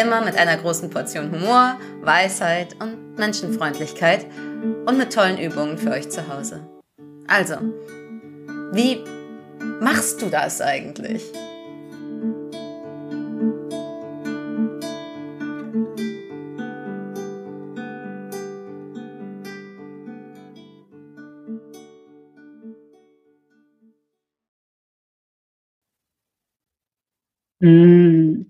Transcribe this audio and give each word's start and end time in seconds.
Immer 0.00 0.24
mit 0.24 0.38
einer 0.38 0.56
großen 0.56 0.90
Portion 0.90 1.32
Humor, 1.32 1.76
Weisheit 2.02 2.76
und 2.80 3.18
Menschenfreundlichkeit 3.18 4.26
und 4.86 4.96
mit 4.96 5.12
tollen 5.12 5.38
Übungen 5.38 5.76
für 5.76 5.90
euch 5.90 6.08
zu 6.08 6.28
Hause. 6.28 6.60
Also, 7.26 7.56
wie 8.72 9.02
machst 9.80 10.22
du 10.22 10.26
das 10.26 10.60
eigentlich? 10.60 11.24
Hm. 27.60 28.48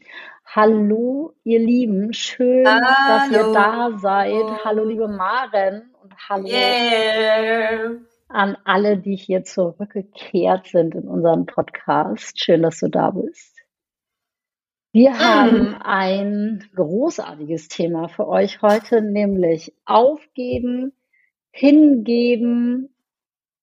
Hallo, 0.54 1.34
ihr 1.48 1.60
Lieben, 1.60 2.12
schön, 2.12 2.64
dass 2.64 3.30
ihr 3.30 3.54
da 3.54 3.96
seid. 3.96 4.64
Hallo, 4.66 4.84
liebe 4.84 5.08
Maren 5.08 5.94
und 6.02 6.14
hallo 6.28 6.46
Yeah. 6.46 8.00
an 8.28 8.58
alle, 8.64 8.98
die 8.98 9.16
hier 9.16 9.44
zurückgekehrt 9.44 10.66
sind 10.66 10.94
in 10.94 11.08
unserem 11.08 11.46
Podcast. 11.46 12.38
Schön, 12.38 12.60
dass 12.62 12.80
du 12.80 12.88
da 12.88 13.12
bist. 13.12 13.56
Wir 14.92 15.18
haben 15.18 15.74
ein 15.80 16.68
großartiges 16.74 17.68
Thema 17.68 18.08
für 18.08 18.28
euch 18.28 18.60
heute, 18.60 19.00
nämlich 19.00 19.72
aufgeben, 19.86 20.92
hingeben. 21.50 22.94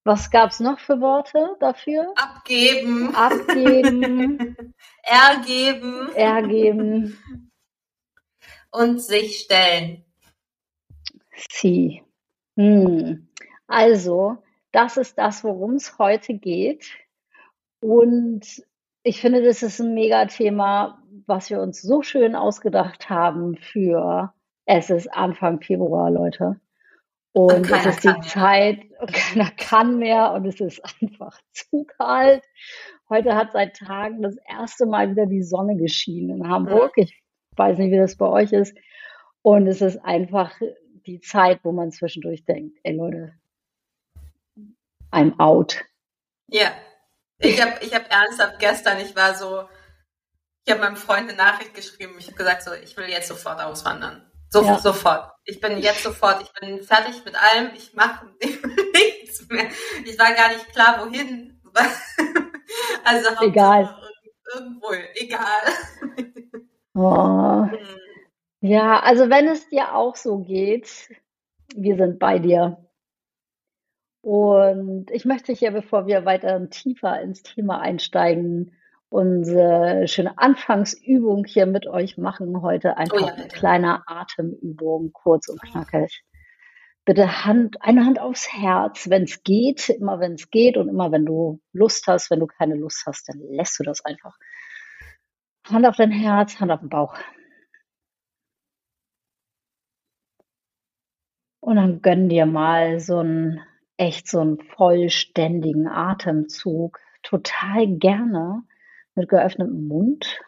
Was 0.03 0.31
gab's 0.31 0.59
noch 0.59 0.79
für 0.79 1.01
Worte 1.01 1.55
dafür? 1.59 2.11
Abgeben, 2.15 3.13
Abgeben, 3.13 4.55
ergeben 5.03 6.09
ergeben, 6.15 7.17
und 8.75 9.01
sich 9.01 9.39
stellen. 9.39 10.03
sie. 11.51 12.03
Hm. 12.57 13.27
Also, 13.67 14.37
das 14.71 14.97
ist 14.97 15.17
das, 15.17 15.43
worum 15.43 15.75
es 15.75 15.97
heute 15.97 16.33
geht. 16.33 16.85
Und 17.81 18.63
ich 19.03 19.21
finde, 19.21 19.43
das 19.43 19.63
ist 19.63 19.79
ein 19.79 19.93
Megathema, 19.93 21.01
was 21.27 21.49
wir 21.49 21.61
uns 21.61 21.81
so 21.81 22.01
schön 22.01 22.35
ausgedacht 22.35 23.09
haben 23.09 23.57
für, 23.57 24.33
es 24.65 24.89
ist 24.89 25.07
Anfang 25.13 25.61
Februar, 25.61 26.09
Leute. 26.09 26.59
Und 27.33 27.65
es 27.65 27.69
keiner 27.69 27.89
ist 27.89 28.03
die. 28.03 28.21
Zeit, 28.21 28.79
und 28.99 29.11
keiner 29.13 29.51
kann 29.57 29.99
mehr 29.99 30.31
und 30.31 30.45
es 30.45 30.59
ist 30.61 30.81
einfach 31.01 31.39
zu 31.51 31.83
kalt. 31.83 32.43
Heute 33.09 33.35
hat 33.35 33.51
seit 33.51 33.75
Tagen 33.75 34.21
das 34.21 34.37
erste 34.47 34.85
Mal 34.85 35.11
wieder 35.11 35.25
die 35.25 35.43
Sonne 35.43 35.75
geschienen 35.75 36.37
in 36.37 36.49
Hamburg. 36.49 36.93
Ich 36.95 37.24
weiß 37.57 37.77
nicht, 37.77 37.91
wie 37.91 37.97
das 37.97 38.15
bei 38.15 38.27
euch 38.27 38.51
ist. 38.51 38.75
Und 39.41 39.67
es 39.67 39.81
ist 39.81 39.97
einfach 40.03 40.51
die 41.05 41.21
Zeit, 41.21 41.59
wo 41.63 41.71
man 41.71 41.91
zwischendurch 41.91 42.45
denkt, 42.45 42.77
ey 42.83 42.95
Leute, 42.95 43.33
I'm 45.11 45.37
out. 45.39 45.83
Ja, 46.47 46.73
ich 47.39 47.61
habe 47.61 47.83
ich 47.83 47.93
hab 47.93 48.11
ernsthaft 48.11 48.59
gestern, 48.59 48.99
ich 48.99 49.15
war 49.15 49.35
so, 49.35 49.67
ich 50.65 50.71
habe 50.71 50.81
meinem 50.81 50.95
Freund 50.95 51.29
eine 51.29 51.37
Nachricht 51.37 51.73
geschrieben, 51.73 52.15
ich 52.17 52.27
habe 52.27 52.37
gesagt 52.37 52.63
so, 52.63 52.73
ich 52.73 52.97
will 52.97 53.07
jetzt 53.07 53.27
sofort 53.27 53.61
auswandern. 53.61 54.29
So, 54.49 54.63
Ja. 54.63 54.79
Sofort. 54.79 55.31
Ich 55.43 55.59
bin 55.59 55.77
jetzt 55.79 56.03
sofort, 56.03 56.41
ich 56.41 56.51
bin 56.53 56.81
fertig 56.81 57.23
mit 57.25 57.35
allem, 57.35 57.71
ich 57.75 57.93
mache 57.93 58.25
nichts 58.41 59.47
mehr. 59.49 59.67
Ich 60.05 60.17
war 60.17 60.33
gar 60.33 60.49
nicht 60.49 60.71
klar, 60.71 61.05
wohin. 61.05 61.61
Also 63.03 63.29
Egal. 63.41 63.95
Irgendwo, 64.53 64.91
egal. 65.13 65.61
Oh. 66.95 67.67
Ja, 68.61 68.99
also 69.01 69.29
wenn 69.29 69.47
es 69.47 69.67
dir 69.67 69.93
auch 69.93 70.15
so 70.15 70.39
geht, 70.39 71.09
wir 71.75 71.97
sind 71.97 72.19
bei 72.19 72.39
dir. 72.39 72.77
Und 74.21 75.11
ich 75.11 75.25
möchte 75.25 75.53
hier, 75.53 75.71
bevor 75.71 76.07
wir 76.07 76.25
weiter 76.25 76.67
tiefer 76.69 77.21
ins 77.21 77.43
Thema 77.43 77.79
einsteigen, 77.81 78.71
unsere 79.09 80.07
schöne 80.07 80.37
Anfangsübung 80.37 81.45
hier 81.45 81.67
mit 81.67 81.85
euch 81.85 82.17
machen. 82.17 82.61
Heute 82.61 82.97
einfach 82.97 83.17
Oh 83.17 83.25
ja, 83.25 83.33
eine 83.33 83.47
kleine 83.49 84.07
Atemübung, 84.07 85.11
kurz 85.13 85.47
und 85.47 85.61
knackig. 85.61 86.23
Bitte 87.03 87.45
Hand, 87.45 87.75
eine 87.81 88.03
Hand 88.03 88.19
aufs 88.19 88.51
Herz, 88.51 89.09
wenn 89.09 89.23
es 89.23 89.43
geht, 89.43 89.89
immer 89.89 90.19
wenn 90.19 90.33
es 90.33 90.49
geht 90.49 90.75
und 90.75 90.89
immer 90.89 91.11
wenn 91.11 91.25
du 91.25 91.59
Lust 91.71 92.07
hast. 92.07 92.31
Wenn 92.31 92.39
du 92.39 92.47
keine 92.47 92.75
Lust 92.75 93.03
hast, 93.05 93.29
dann 93.29 93.39
lässt 93.39 93.79
du 93.79 93.83
das 93.83 94.03
einfach. 94.03 94.35
Hand 95.65 95.85
auf 95.87 95.95
dein 95.95 96.11
Herz, 96.11 96.59
Hand 96.59 96.71
auf 96.71 96.79
den 96.79 96.89
Bauch. 96.89 97.15
Und 101.59 101.77
dann 101.77 102.01
gönn 102.01 102.29
dir 102.29 102.45
mal 102.45 102.99
so 102.99 103.17
einen 103.17 103.59
echt 103.97 104.27
so 104.27 104.39
einen 104.39 104.59
vollständigen 104.59 105.87
Atemzug. 105.87 106.99
Total 107.23 107.87
gerne 107.97 108.63
mit 109.15 109.29
geöffnetem 109.29 109.87
Mund, 109.87 110.41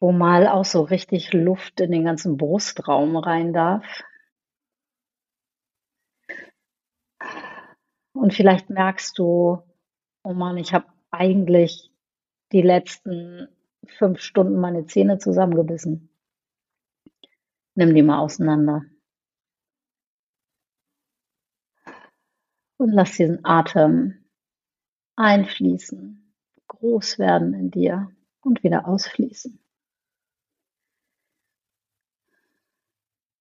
wo 0.00 0.10
mal 0.10 0.48
auch 0.48 0.64
so 0.64 0.82
richtig 0.82 1.32
Luft 1.32 1.80
in 1.80 1.92
den 1.92 2.04
ganzen 2.04 2.36
Brustraum 2.36 3.16
rein 3.16 3.52
darf. 3.52 4.02
Und 8.12 8.34
vielleicht 8.34 8.68
merkst 8.68 9.16
du, 9.16 9.62
oh 10.24 10.32
Mann, 10.32 10.56
ich 10.56 10.74
habe 10.74 10.86
eigentlich 11.12 11.89
die 12.52 12.62
letzten 12.62 13.48
fünf 13.86 14.20
Stunden 14.20 14.60
meine 14.60 14.86
Zähne 14.86 15.18
zusammengebissen. 15.18 16.10
Nimm 17.74 17.94
die 17.94 18.02
mal 18.02 18.18
auseinander. 18.18 18.84
Und 22.76 22.92
lass 22.92 23.16
diesen 23.16 23.44
Atem 23.44 24.24
einfließen, 25.16 26.34
groß 26.68 27.18
werden 27.18 27.52
in 27.52 27.70
dir 27.70 28.10
und 28.40 28.62
wieder 28.64 28.88
ausfließen. 28.88 29.62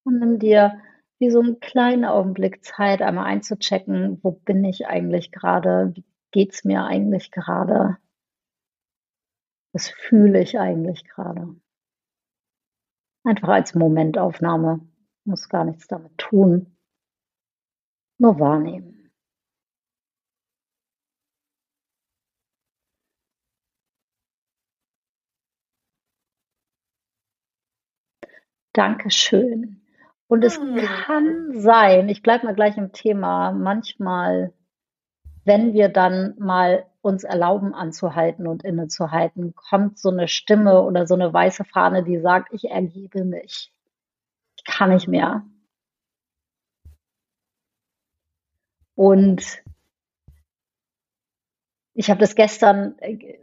Und 0.03 0.19
nimm 0.19 0.39
dir 0.39 0.81
wie 1.19 1.29
so 1.29 1.39
einen 1.39 1.59
kleinen 1.59 2.05
Augenblick 2.05 2.63
Zeit, 2.63 3.01
einmal 3.01 3.25
einzuchecken, 3.25 4.19
wo 4.23 4.31
bin 4.31 4.63
ich 4.63 4.87
eigentlich 4.87 5.31
gerade, 5.31 5.91
wie 5.95 6.05
geht's 6.31 6.63
mir 6.63 6.83
eigentlich 6.83 7.31
gerade, 7.31 7.97
was 9.73 9.89
fühle 9.89 10.41
ich 10.41 10.59
eigentlich 10.59 11.03
gerade. 11.05 11.55
Einfach 13.23 13.49
als 13.49 13.75
Momentaufnahme, 13.75 14.81
muss 15.25 15.49
gar 15.49 15.65
nichts 15.65 15.87
damit 15.87 16.17
tun, 16.17 16.75
nur 18.19 18.39
wahrnehmen. 18.39 19.11
Dankeschön. 28.73 29.81
Und 30.27 30.43
es 30.43 30.57
Hm. 30.57 30.77
kann 30.77 31.59
sein, 31.59 32.07
ich 32.09 32.21
bleibe 32.21 32.45
mal 32.45 32.55
gleich 32.55 32.77
im 32.77 32.91
Thema, 32.91 33.51
manchmal, 33.51 34.53
wenn 35.45 35.73
wir 35.73 35.89
dann 35.89 36.35
mal 36.39 36.85
uns 37.01 37.23
erlauben 37.23 37.73
anzuhalten 37.73 38.47
und 38.47 38.63
innezuhalten, 38.63 39.55
kommt 39.55 39.97
so 39.99 40.09
eine 40.09 40.27
Stimme 40.27 40.81
oder 40.81 41.07
so 41.07 41.15
eine 41.15 41.33
weiße 41.33 41.63
Fahne, 41.63 42.03
die 42.03 42.19
sagt, 42.19 42.53
ich 42.53 42.69
ergebe 42.69 43.23
mich. 43.23 43.71
Ich 44.57 44.63
kann 44.65 44.89
nicht 44.89 45.07
mehr. 45.07 45.43
Und 48.95 49.63
ich 51.93 52.09
habe 52.09 52.19
das 52.19 52.35
gestern, 52.35 52.97
äh, 52.99 53.37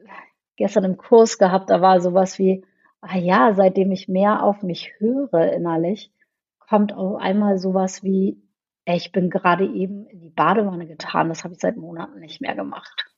gestern 0.56 0.84
im 0.84 0.96
Kurs 0.98 1.38
gehabt, 1.38 1.70
da 1.70 1.80
war 1.80 2.00
sowas 2.00 2.38
wie, 2.38 2.64
ah 3.00 3.16
ja, 3.16 3.54
seitdem 3.54 3.90
ich 3.92 4.08
mehr 4.08 4.42
auf 4.42 4.62
mich 4.62 4.92
höre 4.98 5.52
innerlich, 5.52 6.12
kommt 6.58 6.92
auf 6.92 7.16
einmal 7.20 7.58
sowas 7.58 8.02
wie, 8.02 8.42
ich 8.84 9.12
bin 9.12 9.30
gerade 9.30 9.64
eben 9.66 10.06
in 10.06 10.20
die 10.20 10.30
Badewanne 10.30 10.86
getan, 10.86 11.28
das 11.28 11.42
habe 11.42 11.54
ich 11.54 11.60
seit 11.60 11.76
Monaten 11.76 12.20
nicht 12.20 12.40
mehr 12.40 12.54
gemacht. 12.54 13.15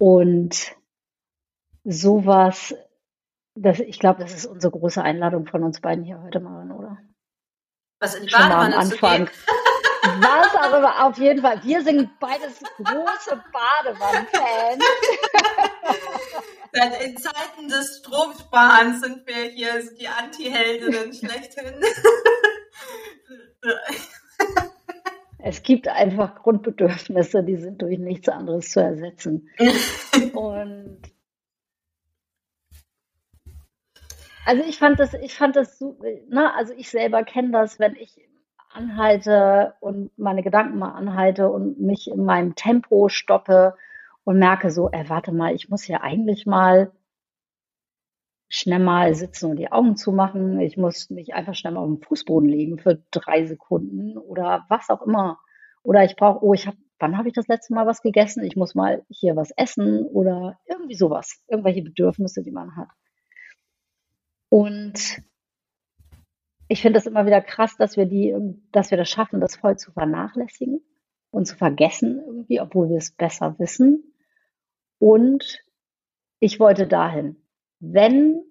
Und 0.00 0.74
sowas 1.84 2.74
Das, 3.54 3.78
ich 3.80 3.98
glaube, 3.98 4.22
das 4.22 4.32
ist 4.32 4.46
unsere 4.46 4.70
große 4.72 5.02
Einladung 5.02 5.46
von 5.46 5.62
uns 5.62 5.82
beiden 5.82 6.04
hier 6.04 6.22
heute 6.22 6.40
mal, 6.40 6.70
oder? 6.70 6.96
Was 8.00 8.14
in 8.14 8.24
die 8.24 8.32
Badewanne 8.32 8.74
am 8.74 8.80
Anfang. 8.80 9.28
Was 10.02 10.54
immer, 10.78 11.06
auf 11.06 11.18
jeden 11.18 11.42
Fall. 11.42 11.62
Wir 11.62 11.82
sind 11.82 12.18
beides 12.18 12.62
große 12.78 13.44
Badewannenfans. 13.52 14.82
In 17.04 17.18
Zeiten 17.18 17.68
des 17.68 17.98
Stromsparens 17.98 19.02
sind 19.02 19.26
wir 19.26 19.50
hier 19.50 19.82
die 19.98 20.08
Anti-Heldinnen 20.08 21.12
schlechthin. 21.12 21.84
Es 25.42 25.62
gibt 25.62 25.88
einfach 25.88 26.42
Grundbedürfnisse, 26.42 27.42
die 27.42 27.56
sind 27.56 27.80
durch 27.82 27.98
nichts 27.98 28.28
anderes 28.28 28.70
zu 28.70 28.80
ersetzen. 28.80 29.48
Und 30.34 31.00
also 34.46 34.62
ich 34.64 34.78
fand 34.78 34.98
das, 34.98 35.14
ich 35.14 35.34
fand 35.34 35.56
das 35.56 35.78
so, 35.78 35.98
na, 36.28 36.54
also 36.56 36.72
ich 36.76 36.90
selber 36.90 37.22
kenne 37.24 37.52
das, 37.52 37.78
wenn 37.78 37.94
ich 37.94 38.20
anhalte 38.72 39.74
und 39.80 40.16
meine 40.18 40.42
Gedanken 40.42 40.78
mal 40.78 40.92
anhalte 40.92 41.50
und 41.50 41.80
mich 41.80 42.08
in 42.08 42.24
meinem 42.24 42.54
Tempo 42.54 43.08
stoppe 43.08 43.74
und 44.24 44.38
merke 44.38 44.70
so, 44.70 44.88
ey, 44.90 45.08
warte 45.08 45.32
mal, 45.32 45.54
ich 45.54 45.68
muss 45.68 45.86
ja 45.86 46.00
eigentlich 46.00 46.46
mal 46.46 46.92
schnell 48.52 48.80
mal 48.80 49.14
sitzen 49.14 49.52
und 49.52 49.56
die 49.56 49.70
Augen 49.70 49.96
zumachen. 49.96 50.60
Ich 50.60 50.76
muss 50.76 51.08
mich 51.08 51.34
einfach 51.34 51.54
schnell 51.54 51.72
mal 51.72 51.80
auf 51.80 51.88
den 51.88 52.02
Fußboden 52.02 52.48
legen 52.48 52.78
für 52.78 53.00
drei 53.12 53.46
Sekunden 53.46 54.18
oder 54.18 54.66
was 54.68 54.90
auch 54.90 55.06
immer. 55.06 55.38
Oder 55.82 56.04
ich 56.04 56.16
brauche, 56.16 56.44
oh, 56.44 56.52
ich 56.52 56.66
habe, 56.66 56.76
wann 56.98 57.16
habe 57.16 57.28
ich 57.28 57.34
das 57.34 57.46
letzte 57.46 57.72
Mal 57.74 57.86
was 57.86 58.02
gegessen? 58.02 58.42
Ich 58.42 58.56
muss 58.56 58.74
mal 58.74 59.04
hier 59.08 59.36
was 59.36 59.52
essen 59.52 60.04
oder 60.04 60.58
irgendwie 60.68 60.96
sowas. 60.96 61.40
Irgendwelche 61.46 61.82
Bedürfnisse, 61.82 62.42
die 62.42 62.50
man 62.50 62.74
hat. 62.74 62.88
Und 64.48 65.22
ich 66.66 66.82
finde 66.82 66.98
das 66.98 67.06
immer 67.06 67.26
wieder 67.26 67.40
krass, 67.40 67.76
dass 67.76 67.96
wir 67.96 68.06
die, 68.06 68.34
dass 68.72 68.90
wir 68.90 68.98
das 68.98 69.08
schaffen, 69.08 69.40
das 69.40 69.54
voll 69.54 69.78
zu 69.78 69.92
vernachlässigen 69.92 70.80
und 71.30 71.46
zu 71.46 71.56
vergessen 71.56 72.20
irgendwie, 72.26 72.60
obwohl 72.60 72.88
wir 72.88 72.98
es 72.98 73.12
besser 73.12 73.56
wissen. 73.60 74.12
Und 74.98 75.64
ich 76.40 76.58
wollte 76.58 76.88
dahin 76.88 77.36
wenn 77.80 78.42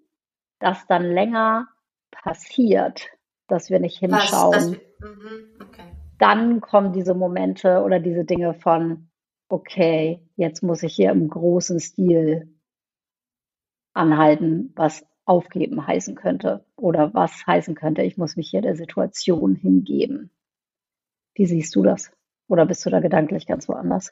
das 0.59 0.85
dann 0.87 1.03
länger 1.03 1.67
passiert, 2.11 3.07
dass 3.47 3.69
wir 3.69 3.79
nicht 3.79 3.97
hinschauen, 3.97 4.51
das, 4.51 4.71
das, 4.71 4.79
mhm, 4.99 5.61
okay. 5.61 5.95
dann 6.17 6.61
kommen 6.61 6.91
diese 6.91 7.13
Momente 7.13 7.81
oder 7.81 7.99
diese 7.99 8.25
Dinge 8.25 8.53
von, 8.53 9.09
okay, 9.47 10.27
jetzt 10.35 10.61
muss 10.61 10.83
ich 10.83 10.95
hier 10.95 11.11
im 11.11 11.29
großen 11.29 11.79
Stil 11.79 12.53
anhalten, 13.93 14.73
was 14.75 15.05
aufgeben 15.25 15.85
heißen 15.85 16.15
könnte 16.15 16.65
oder 16.75 17.13
was 17.13 17.45
heißen 17.45 17.75
könnte, 17.75 18.01
ich 18.01 18.17
muss 18.17 18.35
mich 18.35 18.49
hier 18.49 18.61
der 18.61 18.75
Situation 18.75 19.55
hingeben. 19.55 20.31
Wie 21.35 21.45
siehst 21.45 21.75
du 21.75 21.83
das? 21.83 22.11
Oder 22.47 22.65
bist 22.65 22.85
du 22.85 22.89
da 22.89 22.99
gedanklich 22.99 23.45
ganz 23.45 23.69
woanders? 23.69 24.11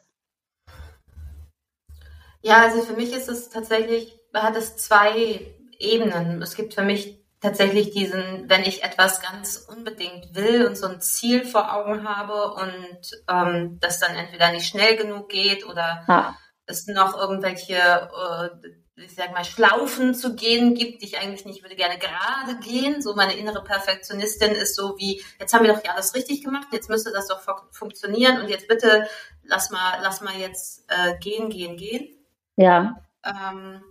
Ja, 2.42 2.62
also 2.62 2.82
für 2.82 2.94
mich 2.94 3.14
ist 3.14 3.30
es 3.30 3.50
tatsächlich, 3.50 4.20
hat 4.34 4.56
es 4.56 4.78
zwei 4.78 5.54
Ebenen. 5.80 6.42
Es 6.42 6.56
gibt 6.56 6.74
für 6.74 6.84
mich 6.84 7.18
tatsächlich 7.42 7.92
diesen, 7.92 8.50
wenn 8.50 8.64
ich 8.64 8.84
etwas 8.84 9.22
ganz 9.22 9.58
unbedingt 9.58 10.34
will 10.36 10.66
und 10.66 10.76
so 10.76 10.88
ein 10.88 11.02
Ziel 11.02 11.46
vor 11.46 11.74
Augen 11.74 12.08
habe 12.08 12.54
und 12.54 13.12
ähm, 13.30 13.78
das 13.80 14.00
dann 14.00 14.16
entweder 14.16 14.52
nicht 14.52 14.68
schnell 14.68 14.98
genug 14.98 15.30
geht 15.30 15.66
oder 15.66 16.04
ah. 16.08 16.34
es 16.66 16.88
noch 16.88 17.16
irgendwelche, 17.16 17.76
äh, 17.76 18.50
ich 18.96 19.14
sag 19.14 19.34
mal, 19.34 19.46
Schlaufen 19.46 20.16
zu 20.16 20.36
gehen 20.36 20.74
gibt, 20.74 21.02
die 21.02 21.06
ich 21.06 21.20
eigentlich 21.20 21.46
nicht 21.46 21.62
würde 21.62 21.76
gerne 21.76 22.00
gerade 22.00 22.58
gehen. 22.60 23.04
So 23.04 23.14
meine 23.14 23.38
innere 23.38 23.64
Perfektionistin 23.64 24.54
ist 24.54 24.76
so 24.76 24.98
wie, 24.98 25.24
jetzt 25.40 25.54
haben 25.54 25.64
wir 25.64 25.74
doch 25.74 25.86
ja 25.86 25.94
alles 25.94 26.16
richtig 26.16 26.44
gemacht, 26.44 26.70
jetzt 26.72 26.90
müsste 26.90 27.12
das 27.12 27.28
doch 27.28 27.42
funktionieren 27.72 28.42
und 28.42 28.50
jetzt 28.50 28.68
bitte 28.68 29.08
lass 29.44 29.70
mal, 29.70 30.00
lass 30.02 30.22
mal 30.22 30.36
jetzt 30.36 30.86
äh, 30.88 31.18
gehen, 31.20 31.50
gehen, 31.50 31.78
gehen. 31.78 32.17
Ja. 32.58 33.02
Ähm, 33.24 33.82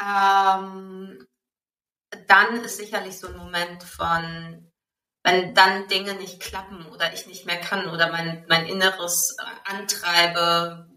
ähm, 0.00 1.26
dann 2.26 2.64
ist 2.64 2.76
sicherlich 2.76 3.18
so 3.18 3.28
ein 3.28 3.36
Moment 3.36 3.82
von, 3.82 4.70
wenn 5.22 5.54
dann 5.54 5.88
Dinge 5.88 6.14
nicht 6.14 6.40
klappen 6.40 6.86
oder 6.86 7.12
ich 7.12 7.26
nicht 7.26 7.46
mehr 7.46 7.60
kann 7.60 7.88
oder 7.88 8.10
mein, 8.10 8.44
mein 8.48 8.66
inneres 8.66 9.36
äh, 9.38 9.44
Antreibewesen, 9.70 10.88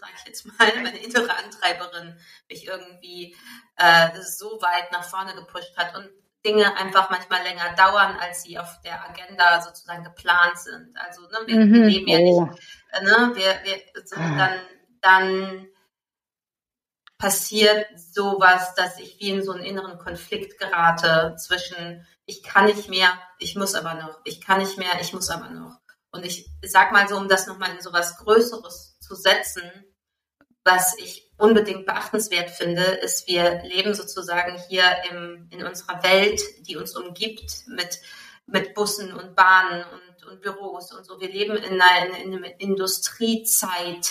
sag 0.00 0.10
ich 0.16 0.26
jetzt 0.26 0.46
mal, 0.46 0.72
meine 0.82 0.98
innere 0.98 1.34
Antreiberin 1.36 2.18
mich 2.48 2.66
irgendwie 2.66 3.36
äh, 3.76 4.08
so 4.22 4.58
weit 4.62 4.92
nach 4.92 5.04
vorne 5.04 5.34
gepusht 5.34 5.76
hat 5.76 5.94
und 5.96 6.08
Dinge 6.44 6.76
einfach 6.76 7.10
manchmal 7.10 7.42
länger 7.42 7.74
dauern, 7.76 8.16
als 8.18 8.42
sie 8.42 8.58
auf 8.58 8.80
der 8.82 9.08
Agenda 9.08 9.60
sozusagen 9.60 10.02
geplant 10.02 10.58
sind. 10.58 10.96
Also 10.96 11.22
ne, 11.22 11.38
wir, 11.46 11.56
mhm. 11.56 11.82
leben 11.84 12.08
ja 12.08 12.18
oh. 12.18 12.46
nicht, 12.46 12.62
äh, 12.90 13.02
ne, 13.04 13.32
wir, 13.34 13.60
wir 13.64 13.80
ah. 14.16 14.54
Dann 15.02 15.68
passiert 17.18 17.86
sowas, 17.96 18.74
dass 18.74 18.98
ich 18.98 19.20
wie 19.20 19.30
in 19.30 19.44
so 19.44 19.52
einen 19.52 19.64
inneren 19.64 19.98
Konflikt 19.98 20.58
gerate 20.58 21.36
zwischen 21.36 22.06
ich 22.24 22.42
kann 22.42 22.66
nicht 22.66 22.88
mehr, 22.88 23.12
ich 23.38 23.56
muss 23.56 23.74
aber 23.74 23.94
noch, 23.94 24.20
ich 24.24 24.40
kann 24.40 24.60
nicht 24.60 24.78
mehr, 24.78 25.00
ich 25.00 25.12
muss 25.12 25.28
aber 25.28 25.50
noch. 25.50 25.78
Und 26.10 26.24
ich 26.24 26.48
sag 26.62 26.92
mal 26.92 27.08
so, 27.08 27.16
um 27.16 27.28
das 27.28 27.46
nochmal 27.46 27.70
in 27.74 27.80
so 27.80 27.92
was 27.92 28.16
Größeres 28.18 28.98
zu 29.00 29.14
setzen, 29.14 29.62
was 30.64 30.96
ich 30.98 31.30
unbedingt 31.36 31.86
beachtenswert 31.86 32.50
finde, 32.50 32.82
ist, 32.82 33.26
wir 33.26 33.62
leben 33.62 33.94
sozusagen 33.94 34.60
hier 34.68 34.84
im, 35.10 35.48
in 35.50 35.64
unserer 35.64 36.02
Welt, 36.02 36.40
die 36.68 36.76
uns 36.76 36.96
umgibt, 36.96 37.66
mit, 37.66 37.98
mit 38.46 38.74
Bussen 38.74 39.12
und 39.12 39.34
Bahnen 39.34 39.84
und, 39.92 40.26
und 40.26 40.42
Büros 40.42 40.92
und 40.92 41.04
so. 41.04 41.20
Wir 41.20 41.30
leben 41.30 41.56
in 41.56 41.80
einer, 41.80 42.16
in 42.18 42.36
einer 42.36 42.60
Industriezeit, 42.60 44.10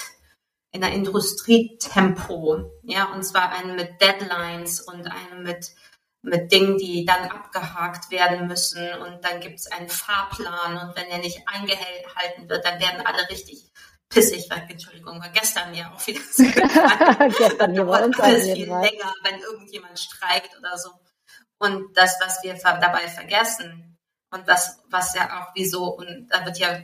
in 0.72 0.82
der 0.82 0.94
Industrietempo, 0.94 2.80
ja, 2.84 3.06
und 3.12 3.24
zwar 3.24 3.52
einen 3.52 3.76
mit 3.76 4.02
Deadlines 4.02 4.82
und 4.82 5.06
einen 5.06 5.44
mit, 5.44 5.72
mit 6.22 6.52
Dingen, 6.52 6.78
die 6.78 7.06
dann 7.06 7.30
abgehakt 7.30 8.10
werden 8.10 8.48
müssen. 8.48 8.88
Und 9.02 9.24
dann 9.26 9.42
gibt 9.42 9.60
es 9.60 9.68
einen 9.72 9.90
Fahrplan. 9.90 10.78
Und 10.78 10.96
wenn 10.96 11.10
der 11.10 11.18
nicht 11.18 11.42
eingehalten 11.46 12.50
wird, 12.50 12.66
dann 12.66 12.80
werden 12.80 13.06
alle 13.06 13.30
richtig 13.30 13.70
pissig, 14.08 14.50
weil, 14.50 14.66
Entschuldigung, 14.70 15.20
war 15.22 15.30
gestern 15.30 15.74
ja 15.74 15.92
auch 15.94 16.08
wieder 16.08 16.22
so. 16.32 16.44
Gestern 17.38 17.74
hier 17.74 17.88
war 17.88 18.02
alles 18.02 18.44
viel 18.44 18.68
länger, 18.68 19.14
wenn 19.24 19.40
irgendjemand 19.40 20.00
streikt 20.00 20.58
oder 20.58 20.78
so. 20.78 20.92
Und 21.60 21.96
das, 21.98 22.18
was 22.22 22.42
wir 22.44 22.56
dabei 22.56 23.08
vergessen 23.08 23.98
und 24.32 24.48
was, 24.48 24.82
was 24.90 25.14
ja 25.16 25.42
auch 25.42 25.52
wieso, 25.54 25.86
und 25.96 26.28
da 26.30 26.46
wird 26.46 26.58
ja, 26.60 26.80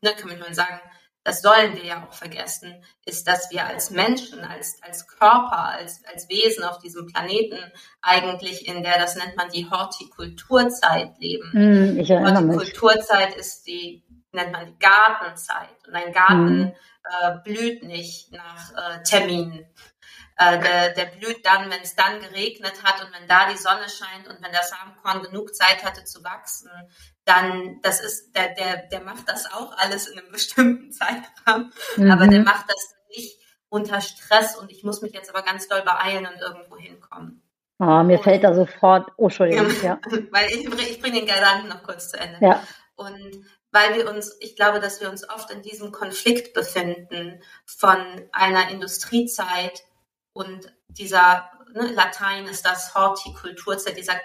ne, 0.00 0.14
kann 0.16 0.38
man 0.38 0.54
sagen, 0.54 0.80
das 1.22 1.42
sollen 1.42 1.74
wir 1.74 1.84
ja 1.84 2.06
auch 2.06 2.14
vergessen, 2.14 2.82
ist, 3.04 3.28
dass 3.28 3.50
wir 3.50 3.66
als 3.66 3.90
Menschen, 3.90 4.40
als, 4.40 4.82
als 4.82 5.06
Körper, 5.06 5.66
als, 5.66 6.02
als 6.10 6.28
Wesen 6.28 6.64
auf 6.64 6.78
diesem 6.78 7.06
Planeten 7.06 7.58
eigentlich 8.00 8.66
in 8.66 8.82
der, 8.82 8.98
das 8.98 9.16
nennt 9.16 9.36
man 9.36 9.50
die 9.50 9.68
Hortikulturzeit 9.68 11.18
leben. 11.18 11.50
Mm, 11.52 11.98
ich 11.98 12.10
Hortikulturzeit 12.10 13.36
ist 13.36 13.66
die, 13.66 14.02
nennt 14.32 14.52
man 14.52 14.66
die 14.66 14.78
Gartenzeit. 14.78 15.76
Und 15.86 15.94
ein 15.94 16.12
Garten 16.12 16.60
mm. 16.60 16.72
äh, 17.04 17.38
blüht 17.44 17.82
nicht 17.82 18.32
nach 18.32 18.72
äh, 18.72 19.02
Terminen. 19.02 19.66
Äh, 20.40 20.58
der, 20.58 20.94
der 20.94 21.04
blüht 21.04 21.44
dann, 21.44 21.70
wenn 21.70 21.82
es 21.82 21.94
dann 21.96 22.18
geregnet 22.18 22.82
hat 22.82 23.04
und 23.04 23.12
wenn 23.12 23.28
da 23.28 23.50
die 23.52 23.58
Sonne 23.58 23.86
scheint 23.90 24.26
und 24.26 24.42
wenn 24.42 24.52
das 24.52 24.70
Samenkorn 24.70 25.22
genug 25.22 25.54
Zeit 25.54 25.84
hatte 25.84 26.04
zu 26.04 26.24
wachsen, 26.24 26.70
dann, 27.26 27.78
das 27.82 28.00
ist, 28.00 28.34
der, 28.34 28.54
der, 28.54 28.88
der 28.90 29.02
macht 29.02 29.28
das 29.28 29.52
auch 29.52 29.76
alles 29.76 30.06
in 30.06 30.18
einem 30.18 30.32
bestimmten 30.32 30.92
Zeitrahmen, 30.92 31.70
mhm. 31.96 32.10
aber 32.10 32.26
der 32.26 32.40
macht 32.40 32.64
das 32.70 32.94
nicht 33.14 33.38
unter 33.68 34.00
Stress 34.00 34.56
und 34.56 34.72
ich 34.72 34.82
muss 34.82 35.02
mich 35.02 35.12
jetzt 35.12 35.28
aber 35.28 35.42
ganz 35.42 35.68
doll 35.68 35.82
beeilen 35.82 36.26
und 36.26 36.40
irgendwo 36.40 36.78
hinkommen. 36.78 37.42
Oh, 37.78 38.02
mir 38.02 38.16
und, 38.16 38.24
fällt 38.24 38.42
da 38.42 38.54
sofort, 38.54 39.10
oh, 39.18 39.26
Entschuldigung, 39.26 39.70
ja. 39.82 40.00
Weil 40.30 40.48
ich, 40.48 40.64
ich 40.64 41.02
bringe 41.02 41.18
den 41.18 41.26
Gedanken 41.26 41.68
noch 41.68 41.82
kurz 41.82 42.08
zu 42.08 42.18
Ende. 42.18 42.38
Ja. 42.40 42.62
Und 42.96 43.44
weil 43.72 43.94
wir 43.94 44.08
uns, 44.08 44.36
ich 44.40 44.56
glaube, 44.56 44.80
dass 44.80 45.02
wir 45.02 45.10
uns 45.10 45.28
oft 45.28 45.50
in 45.50 45.60
diesem 45.60 45.92
Konflikt 45.92 46.54
befinden 46.54 47.42
von 47.66 47.98
einer 48.32 48.70
Industriezeit, 48.70 49.82
und 50.40 50.72
dieser 50.88 51.50
ne, 51.74 51.92
Latein 51.92 52.46
ist 52.46 52.64
das 52.64 52.94
Hortikulturzeit, 52.94 53.98
dieser 53.98 54.18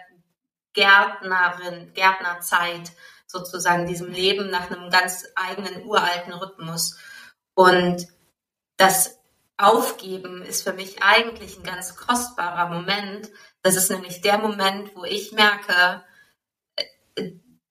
Gärtnerin, 0.72 1.93
Gärtnerzeit 1.93 2.91
sozusagen, 3.27 3.86
diesem 3.86 4.12
Leben 4.12 4.50
nach 4.50 4.72
einem 4.72 4.89
ganz 4.89 5.25
eigenen 5.36 5.86
uralten 5.86 6.31
Rhythmus. 6.31 6.98
Und 7.53 8.07
das 8.77 9.19
Aufgeben 9.57 10.41
ist 10.41 10.63
für 10.63 10.74
mich 10.74 11.03
eigentlich 11.03 11.57
ein 11.57 11.63
ganz 11.63 11.98
kostbarer 11.98 12.74
Moment. 12.74 13.29
Das 13.62 13.75
ist 13.75 13.91
nämlich 13.91 14.22
der 14.22 14.38
Moment, 14.38 14.95
wo 14.95 15.03
ich 15.03 15.34
merke, 15.34 16.03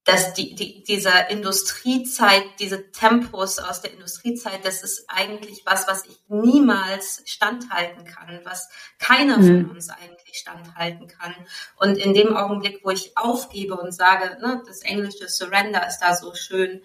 dass 0.05 0.35
die, 0.35 0.55
die, 0.55 0.85
dieser 0.85 1.31
Industriezeit, 1.31 2.45
diese 2.59 2.91
Tempos 2.91 3.59
aus 3.59 3.81
der 3.81 3.93
Industriezeit, 3.93 4.65
das 4.65 4.83
ist 4.83 5.07
eigentlich 5.09 5.65
was, 5.65 5.89
was 5.89 6.05
ich 6.05 6.21
niemals 6.29 7.23
standhalten 7.25 8.05
kann, 8.05 8.41
was 8.45 8.69
keiner 8.99 9.39
mhm. 9.39 9.67
von 9.67 9.77
uns 9.77 9.89
eigentlich 9.89 10.39
standhalten 10.39 11.09
kann. 11.09 11.35
Und 11.77 11.97
in 11.97 12.13
dem 12.13 12.37
Augenblick, 12.37 12.81
wo 12.85 12.91
ich 12.91 13.17
aufgebe 13.17 13.77
und 13.77 13.93
sage, 13.93 14.39
ne, 14.41 14.63
das 14.67 14.83
englische 14.83 15.29
Surrender 15.29 15.87
ist 15.87 16.01
da 16.01 16.15
so 16.15 16.35
schön, 16.35 16.83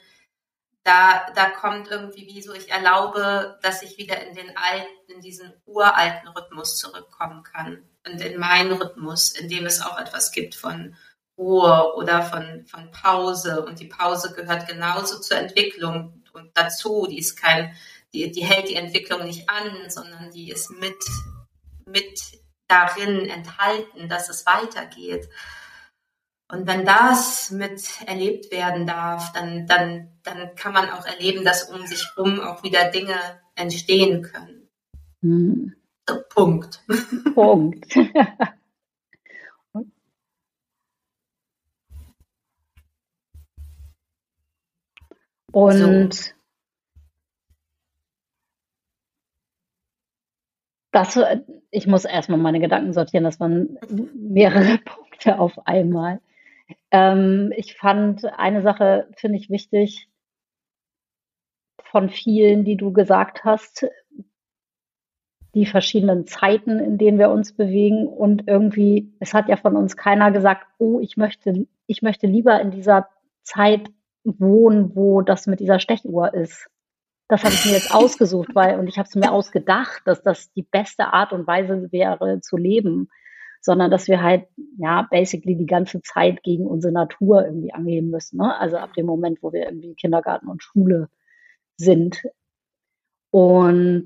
da, 0.84 1.30
da 1.36 1.50
kommt 1.50 1.90
irgendwie 1.90 2.26
wie 2.26 2.42
so, 2.42 2.54
ich 2.54 2.72
erlaube, 2.72 3.60
dass 3.62 3.84
ich 3.84 3.98
wieder 3.98 4.26
in 4.26 4.34
den 4.34 4.56
alten, 4.56 5.12
in 5.12 5.20
diesen 5.20 5.54
uralten 5.66 6.30
Rhythmus 6.30 6.78
zurückkommen 6.78 7.44
kann 7.44 7.84
und 8.08 8.22
in 8.22 8.40
meinen 8.40 8.72
Rhythmus, 8.72 9.32
in 9.32 9.50
dem 9.50 9.66
es 9.66 9.82
auch 9.82 10.00
etwas 10.00 10.32
gibt 10.32 10.56
von 10.56 10.96
Ruhe 11.40 11.96
oder 11.96 12.22
von, 12.22 12.66
von 12.66 12.92
Pause. 12.92 13.66
Und 13.66 13.80
die 13.80 13.88
Pause 13.88 14.34
gehört 14.34 14.68
genauso 14.68 15.20
zur 15.20 15.38
Entwicklung 15.38 16.22
und 16.34 16.52
dazu. 16.54 17.08
Die 17.10 17.18
ist 17.18 17.38
kein, 17.38 17.74
die, 18.14 18.32
die 18.32 18.44
hält 18.44 18.70
die 18.70 18.76
Entwicklung 18.76 19.24
nicht 19.24 19.50
an, 19.50 19.90
sondern 19.90 20.32
die 20.32 20.52
ist 20.52 20.70
mit, 20.72 20.98
mit 21.86 22.20
darin 22.68 23.30
enthalten, 23.30 24.10
dass 24.10 24.30
es 24.30 24.46
weitergeht. 24.46 25.30
Und 26.52 26.68
wenn 26.68 26.86
das 26.86 27.52
mit 27.52 27.82
erlebt 28.06 28.52
werden 28.52 28.86
darf, 28.86 29.32
dann, 29.34 29.66
dann, 29.68 30.20
dann 30.24 30.56
kann 30.56 30.74
man 30.74 30.90
auch 30.90 31.06
erleben, 31.06 31.46
dass 31.46 31.70
um 31.70 31.86
sich 31.86 32.04
herum 32.16 32.40
auch 32.42 32.64
wieder 32.64 32.90
Dinge 32.90 33.16
entstehen 33.56 34.24
können. 34.24 34.68
Hm. 35.22 35.76
Punkt. 36.30 36.84
Punkt. 37.36 37.86
Und 45.52 46.14
so. 46.14 46.32
das, 50.92 51.20
ich 51.72 51.88
muss 51.88 52.06
erstmal 52.06 52.40
meine 52.40 52.60
Gedanken 52.60 52.94
sortieren, 52.94 53.24
das 53.24 53.40
waren 53.40 53.78
mehrere 54.14 54.78
Punkte 54.86 55.40
auf 55.40 55.68
einmal. 55.68 56.22
Ähm, 56.92 57.52
ich 57.56 57.76
fand 57.76 58.26
eine 58.26 58.62
Sache, 58.62 59.08
finde 59.16 59.38
ich 59.38 59.50
wichtig, 59.50 60.10
von 61.84 62.10
vielen, 62.10 62.64
die 62.64 62.78
du 62.78 62.94
gesagt 62.94 63.44
hast, 63.44 63.88
die 65.56 65.66
verschiedenen 65.66 66.28
Zeiten, 66.28 66.80
in 66.80 66.98
denen 67.00 67.18
wir 67.18 67.32
uns 67.32 67.54
bewegen 67.54 68.08
und 68.08 68.48
irgendwie, 68.48 69.12
es 69.20 69.34
hat 69.34 69.50
ja 69.50 69.58
von 69.58 69.76
uns 69.76 69.98
keiner 69.98 70.32
gesagt, 70.32 70.68
oh, 70.78 71.00
ich 71.00 71.18
möchte, 71.18 71.68
ich 71.88 72.04
möchte 72.04 72.28
lieber 72.28 72.62
in 72.62 72.70
dieser 72.70 73.10
Zeit 73.42 73.90
wohnen, 74.38 74.96
wo 74.96 75.22
das 75.22 75.48
mit 75.48 75.60
dieser 75.60 75.80
Stechuhr 75.80 76.34
ist. 76.34 76.70
Das 77.28 77.44
habe 77.44 77.54
ich 77.54 77.66
mir 77.66 77.74
jetzt 77.74 77.94
ausgesucht, 77.94 78.50
weil, 78.54 78.80
und 78.80 78.88
ich 78.88 78.98
habe 78.98 79.08
es 79.08 79.16
mir 79.16 79.32
ausgedacht, 79.32 80.02
dass 80.06 80.24
das 80.24 80.52
die 80.54 80.64
beste 80.64 81.14
Art 81.14 81.32
und 81.32 81.46
Weise 81.46 81.92
wäre 81.92 82.42
zu 82.42 82.58
leben, 82.58 83.10
sondern 83.62 83.92
dass 83.92 84.08
wir 84.08 84.22
halt, 84.24 84.48
ja, 84.78 85.08
basically 85.10 85.56
die 85.56 85.66
ganze 85.66 86.02
Zeit 86.02 86.44
gegen 86.44 86.66
unsere 86.66 86.94
Natur 86.94 87.46
irgendwie 87.46 87.74
angehen 87.74 88.10
müssen. 88.10 88.38
Ne? 88.38 88.58
Also 88.58 88.78
ab 88.78 88.94
dem 88.94 89.06
Moment, 89.06 89.44
wo 89.44 89.54
wir 89.54 89.66
irgendwie 89.66 89.96
Kindergarten 89.96 90.48
und 90.48 90.64
Schule 90.64 91.10
sind. 91.78 92.24
Und 93.32 94.06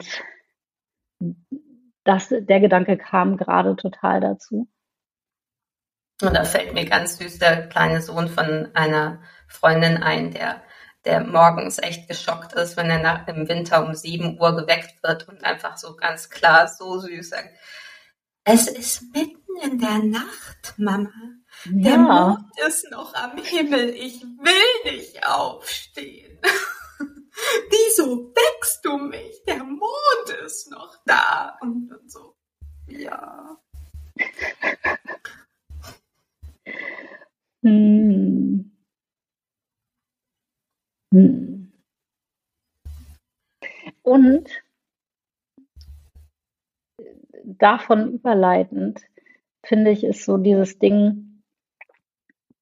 das, 2.03 2.29
der 2.29 2.59
Gedanke 2.59 2.97
kam 2.97 3.37
gerade 3.37 3.75
total 3.75 4.19
dazu. 4.19 4.67
Und 6.21 6.33
da 6.35 6.43
fällt 6.43 6.73
mir 6.73 6.85
ganz 6.85 7.17
süß 7.17 7.39
der 7.39 7.67
kleine 7.67 8.01
Sohn 8.01 8.29
von 8.29 8.69
einer 8.73 9.21
Freundin 9.47 9.97
ein, 9.97 10.31
der, 10.31 10.61
der 11.05 11.21
morgens 11.21 11.79
echt 11.79 12.07
geschockt 12.07 12.53
ist, 12.53 12.77
wenn 12.77 12.89
er 12.89 12.99
nach, 12.99 13.27
im 13.27 13.47
Winter 13.47 13.85
um 13.85 13.93
sieben 13.93 14.39
Uhr 14.39 14.55
geweckt 14.55 15.01
wird 15.03 15.27
und 15.27 15.43
einfach 15.43 15.77
so 15.77 15.95
ganz 15.95 16.29
klar, 16.29 16.67
so 16.67 16.99
süß 16.99 17.29
sagt, 17.29 17.49
es 18.45 18.67
ist 18.67 19.03
mitten 19.13 19.55
in 19.63 19.79
der 19.79 19.99
Nacht, 19.99 20.73
Mama. 20.77 21.11
Ja. 21.65 21.71
Der 21.71 21.97
Mond 21.97 22.45
ist 22.67 22.91
noch 22.91 23.13
am 23.13 23.37
Himmel. 23.37 23.89
Ich 23.91 24.21
will 24.21 24.93
nicht 24.93 25.25
aufstehen. 25.25 26.39
Wieso 27.69 28.33
wächst 28.33 28.83
du 28.83 28.97
mich? 28.97 29.43
Der 29.47 29.63
Mond 29.63 30.29
ist 30.45 30.69
noch 30.71 30.97
da. 31.05 31.57
Und 31.61 31.87
dann 31.87 32.09
so, 32.09 32.35
ja. 32.87 33.57
Hm. 37.63 38.71
Hm. 41.13 41.71
Und 44.01 44.49
davon 47.43 48.13
überleitend, 48.13 49.01
finde 49.65 49.91
ich, 49.91 50.03
ist 50.03 50.25
so 50.25 50.37
dieses 50.37 50.79
Ding, 50.79 51.43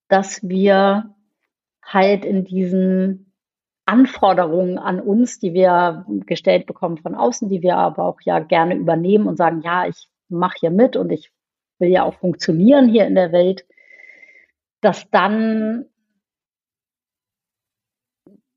dass 0.07 0.47
wir 0.47 1.15
halt 1.83 2.25
in 2.25 2.43
diesen 2.43 3.33
Anforderungen 3.85 4.77
an 4.77 4.99
uns, 4.99 5.39
die 5.39 5.53
wir 5.53 6.05
gestellt 6.25 6.65
bekommen 6.65 6.97
von 6.97 7.15
außen, 7.15 7.49
die 7.49 7.61
wir 7.61 7.77
aber 7.77 8.05
auch 8.05 8.21
ja 8.21 8.39
gerne 8.39 8.75
übernehmen 8.75 9.27
und 9.27 9.37
sagen, 9.37 9.61
ja, 9.61 9.87
ich 9.87 10.09
mache 10.29 10.57
hier 10.59 10.71
mit 10.71 10.95
und 10.95 11.11
ich 11.11 11.31
will 11.79 11.89
ja 11.89 12.03
auch 12.03 12.13
funktionieren 12.13 12.87
hier 12.87 13.07
in 13.07 13.15
der 13.15 13.31
Welt, 13.31 13.65
dass 14.81 15.09
dann 15.09 15.85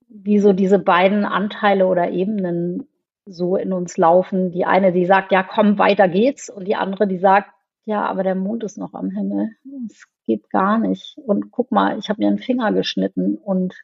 wie 0.08 0.38
so 0.38 0.52
diese 0.52 0.78
beiden 0.78 1.24
Anteile 1.24 1.86
oder 1.86 2.10
Ebenen 2.10 2.88
so 3.26 3.56
in 3.56 3.72
uns 3.72 3.96
laufen. 3.96 4.50
Die 4.50 4.64
eine, 4.64 4.92
die 4.92 5.06
sagt, 5.06 5.32
ja, 5.32 5.42
komm, 5.42 5.78
weiter 5.78 6.08
geht's. 6.08 6.48
Und 6.48 6.66
die 6.66 6.76
andere, 6.76 7.06
die 7.06 7.18
sagt, 7.18 7.50
ja, 7.84 8.04
aber 8.06 8.22
der 8.22 8.34
Mond 8.34 8.64
ist 8.64 8.78
noch 8.78 8.94
am 8.94 9.10
Himmel. 9.10 9.50
Es 9.86 10.06
geht 10.24 10.48
gar 10.50 10.78
nicht. 10.78 11.18
Und 11.26 11.50
guck 11.50 11.70
mal, 11.70 11.98
ich 11.98 12.08
habe 12.08 12.22
mir 12.22 12.28
einen 12.28 12.38
Finger 12.38 12.72
geschnitten. 12.72 13.36
Und, 13.36 13.74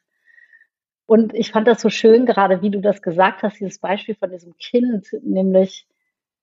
und 1.05 1.33
ich 1.33 1.51
fand 1.51 1.67
das 1.67 1.81
so 1.81 1.89
schön, 1.89 2.25
gerade 2.25 2.61
wie 2.61 2.71
du 2.71 2.81
das 2.81 3.01
gesagt 3.01 3.43
hast, 3.43 3.59
dieses 3.59 3.79
Beispiel 3.79 4.15
von 4.15 4.31
diesem 4.31 4.55
Kind, 4.57 5.07
nämlich, 5.23 5.87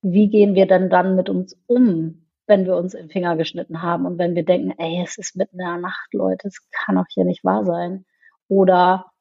wie 0.03 0.29
gehen 0.29 0.55
wir 0.55 0.67
denn 0.67 0.91
dann 0.91 1.17
mit 1.17 1.29
uns 1.29 1.59
um? 1.67 2.28
Wenn 2.49 2.65
wir 2.65 2.77
uns 2.77 2.95
im 2.95 3.11
Finger 3.11 3.37
geschnitten 3.37 3.83
haben 3.83 4.07
und 4.07 4.19
wenn 4.19 4.35
wir 4.35 4.45
denken, 4.45 4.73
ey, 4.79 5.03
es 5.05 5.19
ist 5.19 5.37
mitten 5.37 5.61
in 5.61 5.67
der 5.67 5.77
Nacht, 5.77 6.13
Leute, 6.13 6.49
es 6.49 6.59
kann 6.71 6.97
doch 6.97 7.07
hier 7.09 7.25
nicht 7.25 7.45
wahr 7.45 7.65
sein. 7.65 8.07
Oder 8.49 9.13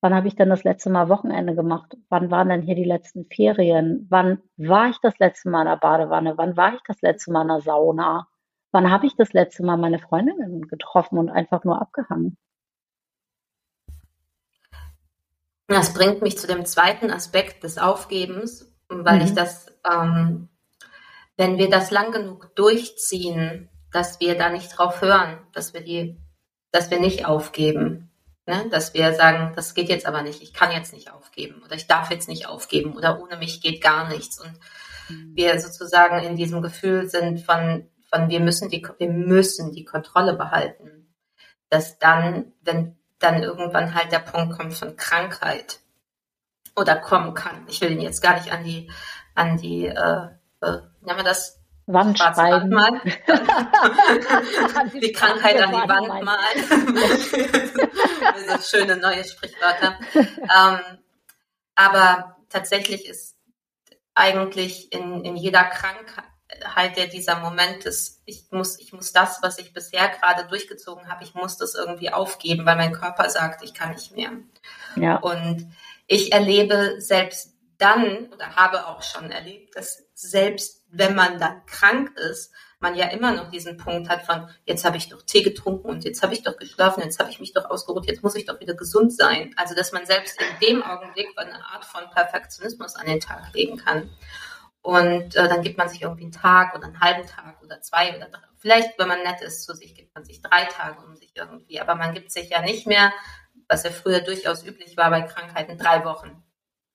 wann 0.00 0.14
habe 0.14 0.28
ich 0.28 0.36
denn 0.36 0.48
das 0.48 0.64
letzte 0.64 0.90
Mal 0.90 1.08
Wochenende 1.08 1.54
gemacht? 1.54 1.96
Wann 2.08 2.30
waren 2.30 2.48
denn 2.48 2.62
hier 2.62 2.76
die 2.76 2.84
letzten 2.84 3.26
Ferien? 3.26 4.06
Wann 4.10 4.40
war 4.56 4.88
ich 4.88 4.98
das 5.02 5.18
letzte 5.18 5.50
Mal 5.50 5.62
in 5.62 5.68
der 5.68 5.76
Badewanne? 5.76 6.38
Wann 6.38 6.56
war 6.56 6.74
ich 6.74 6.80
das 6.86 7.00
letzte 7.02 7.32
Mal 7.32 7.42
in 7.42 7.48
der 7.48 7.60
Sauna? 7.60 8.28
Wann 8.72 8.90
habe 8.90 9.06
ich 9.06 9.16
das 9.16 9.32
letzte 9.32 9.64
Mal 9.64 9.76
meine 9.76 9.98
Freundinnen 9.98 10.68
getroffen 10.68 11.18
und 11.18 11.28
einfach 11.28 11.64
nur 11.64 11.82
abgehangen? 11.82 12.36
Das 15.66 15.94
bringt 15.94 16.22
mich 16.22 16.38
zu 16.38 16.46
dem 16.46 16.64
zweiten 16.64 17.10
Aspekt 17.10 17.64
des 17.64 17.78
Aufgebens, 17.78 18.72
weil 18.88 19.16
mhm. 19.16 19.24
ich 19.24 19.34
das 19.34 19.66
ähm, 19.88 20.48
wenn 21.40 21.56
wir 21.56 21.70
das 21.70 21.90
lang 21.90 22.12
genug 22.12 22.54
durchziehen, 22.54 23.70
dass 23.90 24.20
wir 24.20 24.36
da 24.36 24.50
nicht 24.50 24.76
drauf 24.76 25.00
hören, 25.00 25.38
dass 25.54 25.72
wir 25.72 25.80
die, 25.80 26.18
dass 26.70 26.90
wir 26.90 27.00
nicht 27.00 27.24
aufgeben, 27.24 28.10
ne? 28.44 28.66
dass 28.70 28.92
wir 28.92 29.14
sagen, 29.14 29.54
das 29.56 29.72
geht 29.72 29.88
jetzt 29.88 30.04
aber 30.04 30.20
nicht, 30.20 30.42
ich 30.42 30.52
kann 30.52 30.70
jetzt 30.70 30.92
nicht 30.92 31.10
aufgeben 31.10 31.62
oder 31.64 31.76
ich 31.76 31.86
darf 31.86 32.10
jetzt 32.10 32.28
nicht 32.28 32.46
aufgeben 32.46 32.94
oder 32.94 33.22
ohne 33.22 33.38
mich 33.38 33.62
geht 33.62 33.82
gar 33.82 34.06
nichts 34.10 34.38
und 34.38 34.52
mhm. 35.08 35.34
wir 35.34 35.58
sozusagen 35.58 36.22
in 36.22 36.36
diesem 36.36 36.60
Gefühl 36.60 37.08
sind 37.08 37.40
von, 37.40 37.88
von 38.10 38.28
wir 38.28 38.40
müssen 38.40 38.68
die, 38.68 38.86
wir 38.98 39.08
müssen 39.08 39.72
die 39.72 39.86
Kontrolle 39.86 40.34
behalten, 40.34 41.10
dass 41.70 41.98
dann, 41.98 42.52
wenn 42.60 42.98
dann 43.18 43.42
irgendwann 43.42 43.94
halt 43.94 44.12
der 44.12 44.18
Punkt 44.18 44.58
kommt 44.58 44.74
von 44.74 44.94
Krankheit 44.94 45.80
oder 46.76 46.96
kommen 46.96 47.32
kann. 47.32 47.64
Ich 47.66 47.80
will 47.80 47.92
ihn 47.92 48.02
jetzt 48.02 48.20
gar 48.20 48.34
nicht 48.34 48.52
an 48.52 48.62
die, 48.62 48.90
an 49.34 49.56
die 49.56 49.86
äh, 49.86 50.26
äh, 50.60 50.80
nennen 51.00 51.18
wir 51.18 51.24
das? 51.24 51.58
Wand 51.86 52.20
die 55.02 55.12
Krankheit 55.12 55.60
an 55.60 55.70
die 55.70 55.88
Wand 55.88 56.22
malen. 56.22 56.94
Diese 58.38 58.62
schöne 58.62 58.96
neue 58.96 59.24
Sprichwörter. 59.24 59.98
ähm, 60.14 60.98
aber 61.74 62.36
tatsächlich 62.48 63.06
ist 63.06 63.36
eigentlich 64.14 64.92
in, 64.92 65.24
in 65.24 65.36
jeder 65.36 65.64
Krankheit 65.64 66.96
ja 66.96 67.06
dieser 67.06 67.40
Moment 67.40 67.86
ist, 67.86 68.22
ich 68.24 68.46
muss, 68.50 68.78
ich 68.78 68.92
muss 68.92 69.12
das, 69.12 69.42
was 69.42 69.58
ich 69.58 69.72
bisher 69.72 70.08
gerade 70.08 70.48
durchgezogen 70.48 71.08
habe, 71.08 71.24
ich 71.24 71.34
muss 71.34 71.56
das 71.56 71.74
irgendwie 71.74 72.12
aufgeben, 72.12 72.66
weil 72.66 72.76
mein 72.76 72.92
Körper 72.92 73.30
sagt, 73.30 73.64
ich 73.64 73.72
kann 73.72 73.92
nicht 73.92 74.14
mehr. 74.14 74.32
Ja. 74.96 75.16
Und 75.16 75.72
ich 76.06 76.32
erlebe 76.32 77.00
selbst 77.00 77.54
dann 77.78 78.30
oder 78.32 78.56
habe 78.56 78.86
auch 78.86 79.02
schon 79.02 79.30
erlebt, 79.30 79.76
dass 79.76 80.04
selbst 80.14 80.79
wenn 80.90 81.14
man 81.14 81.38
dann 81.38 81.64
krank 81.66 82.16
ist, 82.18 82.52
man 82.80 82.94
ja 82.94 83.08
immer 83.08 83.32
noch 83.32 83.50
diesen 83.50 83.76
Punkt 83.76 84.08
hat 84.08 84.22
von, 84.22 84.48
jetzt 84.64 84.84
habe 84.84 84.96
ich 84.96 85.08
doch 85.10 85.22
Tee 85.22 85.42
getrunken 85.42 85.88
und 85.90 86.04
jetzt 86.04 86.22
habe 86.22 86.32
ich 86.32 86.42
doch 86.42 86.56
geschlafen, 86.56 87.02
jetzt 87.02 87.18
habe 87.20 87.30
ich 87.30 87.38
mich 87.38 87.52
doch 87.52 87.68
ausgeruht, 87.68 88.06
jetzt 88.06 88.22
muss 88.22 88.34
ich 88.34 88.46
doch 88.46 88.58
wieder 88.58 88.74
gesund 88.74 89.14
sein. 89.14 89.54
Also 89.56 89.74
dass 89.74 89.92
man 89.92 90.06
selbst 90.06 90.40
in 90.40 90.68
dem 90.68 90.82
Augenblick 90.82 91.28
eine 91.36 91.64
Art 91.66 91.84
von 91.84 92.08
Perfektionismus 92.10 92.96
an 92.96 93.06
den 93.06 93.20
Tag 93.20 93.52
legen 93.52 93.76
kann. 93.76 94.10
Und 94.82 95.36
äh, 95.36 95.48
dann 95.48 95.62
gibt 95.62 95.76
man 95.76 95.90
sich 95.90 96.00
irgendwie 96.00 96.22
einen 96.22 96.32
Tag 96.32 96.74
oder 96.74 96.86
einen 96.86 97.00
halben 97.00 97.26
Tag 97.28 97.62
oder 97.62 97.82
zwei 97.82 98.16
oder 98.16 98.28
drei. 98.30 98.40
Vielleicht, 98.56 98.98
wenn 98.98 99.08
man 99.08 99.22
nett 99.22 99.42
ist 99.42 99.64
zu 99.64 99.74
sich, 99.74 99.94
gibt 99.94 100.14
man 100.14 100.24
sich 100.24 100.40
drei 100.40 100.64
Tage 100.64 101.04
um 101.04 101.16
sich 101.16 101.32
irgendwie. 101.34 101.80
Aber 101.80 101.96
man 101.96 102.14
gibt 102.14 102.32
sich 102.32 102.48
ja 102.48 102.62
nicht 102.62 102.86
mehr, 102.86 103.12
was 103.68 103.84
ja 103.84 103.90
früher 103.90 104.20
durchaus 104.20 104.64
üblich 104.64 104.96
war 104.96 105.10
bei 105.10 105.20
Krankheiten, 105.22 105.76
drei 105.76 106.02
Wochen 106.06 106.42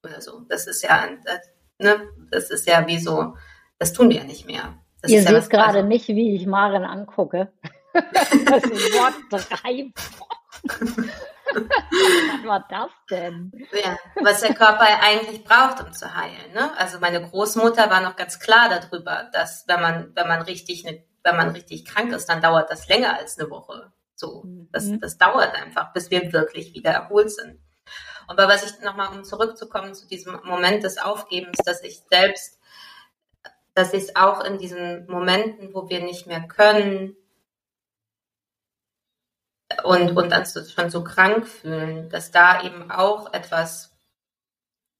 oder 0.04 0.20
so. 0.20 0.42
Das 0.50 0.66
ist 0.66 0.82
ja, 0.82 1.08
das, 1.24 1.40
ne, 1.78 2.10
das 2.32 2.50
ist 2.50 2.68
ja 2.68 2.88
wie 2.88 3.00
so, 3.00 3.36
das 3.86 3.94
tun 3.94 4.10
wir 4.10 4.18
ja 4.18 4.24
nicht 4.24 4.48
mehr. 4.48 4.74
Das 5.04 5.12
Ihr 5.12 5.22
ja 5.22 5.42
seht 5.42 5.52
gerade 5.52 5.78
also, 5.78 5.88
nicht, 5.88 6.08
wie 6.08 6.36
ich 6.36 6.48
Maren 6.48 6.84
angucke. 6.84 7.52
das 7.94 8.64
Wort 8.64 9.14
drei. 9.30 9.92
Was 11.54 12.48
war 12.48 12.66
das 12.68 12.90
denn? 13.12 13.52
Ja, 13.72 13.96
was 14.24 14.42
der 14.42 14.56
Körper 14.56 14.88
eigentlich 15.04 15.44
braucht, 15.44 15.86
um 15.86 15.94
zu 15.94 16.16
heilen. 16.16 16.52
Ne? 16.56 16.76
Also 16.78 17.00
meine 17.00 17.22
Großmutter 17.22 17.92
war 17.92 18.02
noch 18.02 18.16
ganz 18.16 18.40
klar 18.40 18.70
darüber, 18.70 19.30
dass 19.32 19.66
wenn 19.68 19.82
man, 19.82 20.12
wenn 20.16 20.28
man 20.28 20.42
richtig, 20.42 20.84
ne, 20.84 21.06
wenn 21.24 21.38
man 21.38 21.50
richtig 21.50 21.86
krank 21.86 22.12
ist, 22.12 22.26
dann 22.26 22.42
dauert 22.42 22.72
das 22.72 22.88
länger 22.88 23.16
als 23.16 23.38
eine 23.38 23.52
Woche. 23.52 23.94
So, 24.16 24.46
das, 24.72 24.86
mhm. 24.86 25.00
das 25.00 25.20
dauert 25.20 25.54
einfach, 25.54 25.94
bis 25.94 26.10
wir 26.10 26.34
wirklich 26.34 26.74
wieder 26.74 26.90
erholt 26.90 27.30
sind. 27.30 27.60
Und 28.28 28.38
bei 28.38 28.48
was 28.48 28.66
ich 28.66 28.84
nochmal, 28.84 29.16
um 29.16 29.24
zurückzukommen 29.24 29.94
zu 29.94 30.08
diesem 30.08 30.40
Moment 30.44 30.84
des 30.84 30.98
Aufgebens, 30.98 31.60
dass 31.64 31.84
ich 31.84 32.02
selbst, 32.10 32.55
dass 33.76 33.94
ich 33.94 34.18
auch 34.18 34.44
in 34.44 34.58
diesen 34.58 35.06
Momenten, 35.08 35.74
wo 35.74 35.90
wir 35.90 36.02
nicht 36.02 36.28
mehr 36.28 36.48
können 36.48 37.16
und, 39.84 40.16
und 40.16 40.34
uns 40.34 40.72
schon 40.72 40.90
so 40.90 41.04
krank 41.04 41.48
fühlen, 41.48 42.10
dass 42.10 42.32
da 42.32 42.64
eben 42.64 42.90
auch 42.90 43.34
etwas, 43.34 43.94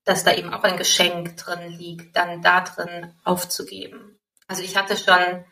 dass 0.04 0.24
da 0.24 0.34
eben 0.34 0.52
auch 0.52 0.62
ein 0.62 0.76
Geschenk 0.76 1.36
drin 1.38 1.70
liegt, 1.70 2.14
dann 2.16 2.42
da 2.42 2.60
drin 2.60 3.14
aufzugeben. 3.24 4.20
Also 4.46 4.62
ich 4.62 4.76
hatte 4.76 4.96
schon, 4.96 5.44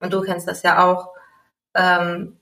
und 0.00 0.12
du 0.12 0.20
kennst 0.20 0.46
das 0.46 0.62
ja 0.62 0.84
auch, 0.84 1.14
ähm, 1.74 2.37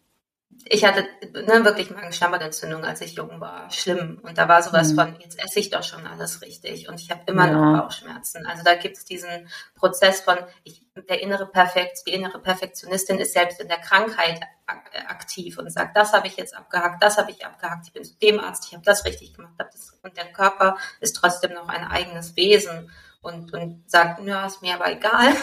ich 0.64 0.84
hatte 0.84 1.06
ne, 1.32 1.64
wirklich 1.64 1.90
Magen-Schleimhautentzündung, 1.90 2.84
als 2.84 3.00
ich 3.00 3.14
jung 3.14 3.40
war. 3.40 3.70
Schlimm. 3.70 4.20
Und 4.22 4.38
da 4.38 4.48
war 4.48 4.62
sowas 4.62 4.92
mhm. 4.92 4.96
von, 4.96 5.20
jetzt 5.20 5.38
esse 5.42 5.60
ich 5.60 5.70
doch 5.70 5.82
schon 5.82 6.06
alles 6.06 6.42
richtig. 6.42 6.88
Und 6.88 7.00
ich 7.00 7.10
habe 7.10 7.22
immer 7.26 7.46
ja. 7.46 7.52
noch 7.52 7.82
Bauchschmerzen. 7.82 8.46
Also 8.46 8.64
da 8.64 8.74
gibt 8.74 8.96
es 8.96 9.04
diesen 9.04 9.48
Prozess 9.74 10.20
von, 10.20 10.38
ich, 10.64 10.82
der 11.08 11.20
innere 11.22 11.46
Perfekt, 11.46 12.02
die 12.06 12.12
innere 12.12 12.40
Perfektionistin 12.40 13.18
ist 13.18 13.32
selbst 13.32 13.60
in 13.60 13.68
der 13.68 13.78
Krankheit 13.78 14.40
aktiv 14.66 15.58
und 15.58 15.70
sagt, 15.70 15.96
das 15.96 16.12
habe 16.12 16.26
ich 16.26 16.36
jetzt 16.36 16.56
abgehakt, 16.56 17.02
das 17.02 17.18
habe 17.18 17.30
ich 17.30 17.46
abgehakt, 17.46 17.86
ich 17.86 17.92
bin 17.92 18.02
zu 18.02 18.14
dem 18.16 18.40
Arzt, 18.40 18.64
ich 18.66 18.74
habe 18.74 18.84
das 18.84 19.04
richtig 19.04 19.34
gemacht. 19.34 19.54
Das, 19.58 19.96
und 20.02 20.16
der 20.16 20.32
Körper 20.32 20.76
ist 21.00 21.14
trotzdem 21.14 21.52
noch 21.52 21.68
ein 21.68 21.84
eigenes 21.84 22.34
Wesen 22.36 22.90
und, 23.26 23.52
und 23.52 23.90
sagt, 23.90 24.24
ja, 24.24 24.46
ist 24.46 24.62
mir 24.62 24.74
aber 24.74 24.92
egal. 24.92 25.34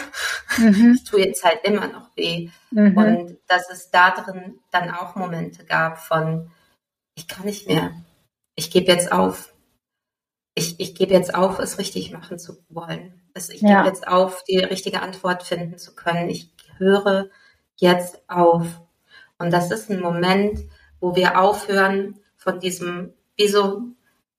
Mhm. 0.58 0.94
Ich 0.94 1.04
tue 1.04 1.20
jetzt 1.20 1.44
halt 1.44 1.60
immer 1.64 1.86
noch 1.86 2.16
weh. 2.16 2.50
Mhm. 2.70 2.96
Und 2.96 3.38
dass 3.46 3.70
es 3.70 3.90
da 3.90 4.10
drin 4.10 4.58
dann 4.70 4.90
auch 4.90 5.14
Momente 5.14 5.64
gab 5.64 5.98
von, 5.98 6.50
ich 7.14 7.28
kann 7.28 7.44
nicht 7.44 7.68
mehr. 7.68 7.92
Ich 8.54 8.70
gebe 8.70 8.90
jetzt 8.90 9.12
auf. 9.12 9.54
Ich, 10.54 10.78
ich 10.78 10.94
gebe 10.94 11.12
jetzt 11.12 11.34
auf, 11.34 11.58
es 11.58 11.78
richtig 11.78 12.12
machen 12.12 12.38
zu 12.38 12.58
wollen. 12.68 13.20
Ich 13.36 13.60
ja. 13.60 13.82
gebe 13.82 13.88
jetzt 13.88 14.06
auf, 14.06 14.44
die 14.44 14.58
richtige 14.58 15.02
Antwort 15.02 15.42
finden 15.42 15.78
zu 15.78 15.94
können. 15.94 16.30
Ich 16.30 16.52
höre 16.78 17.28
jetzt 17.76 18.22
auf. 18.28 18.66
Und 19.38 19.52
das 19.52 19.70
ist 19.70 19.90
ein 19.90 20.00
Moment, 20.00 20.60
wo 21.00 21.16
wir 21.16 21.40
aufhören 21.40 22.20
von 22.36 22.60
diesem, 22.60 23.12
wie 23.36 23.48
so 23.48 23.82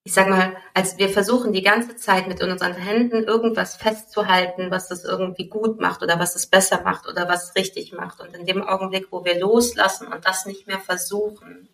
ich 0.07 0.13
sag 0.13 0.29
mal, 0.29 0.55
als 0.75 0.99
wir 0.99 1.09
versuchen 1.09 1.51
die 1.51 1.63
ganze 1.63 1.95
Zeit 1.95 2.27
mit 2.27 2.39
unseren 2.41 2.75
Händen 2.75 3.23
irgendwas 3.23 3.75
festzuhalten, 3.75 4.69
was 4.69 4.87
das 4.87 5.03
irgendwie 5.03 5.49
gut 5.49 5.81
macht 5.81 6.03
oder 6.03 6.19
was 6.19 6.35
es 6.35 6.45
besser 6.45 6.83
macht 6.83 7.07
oder 7.07 7.27
was 7.27 7.49
es 7.49 7.55
richtig 7.55 7.91
macht. 7.91 8.21
Und 8.21 8.35
in 8.35 8.45
dem 8.45 8.61
Augenblick, 8.61 9.07
wo 9.11 9.25
wir 9.25 9.39
loslassen 9.39 10.07
und 10.07 10.23
das 10.23 10.45
nicht 10.45 10.67
mehr 10.67 10.79
versuchen, 10.79 11.69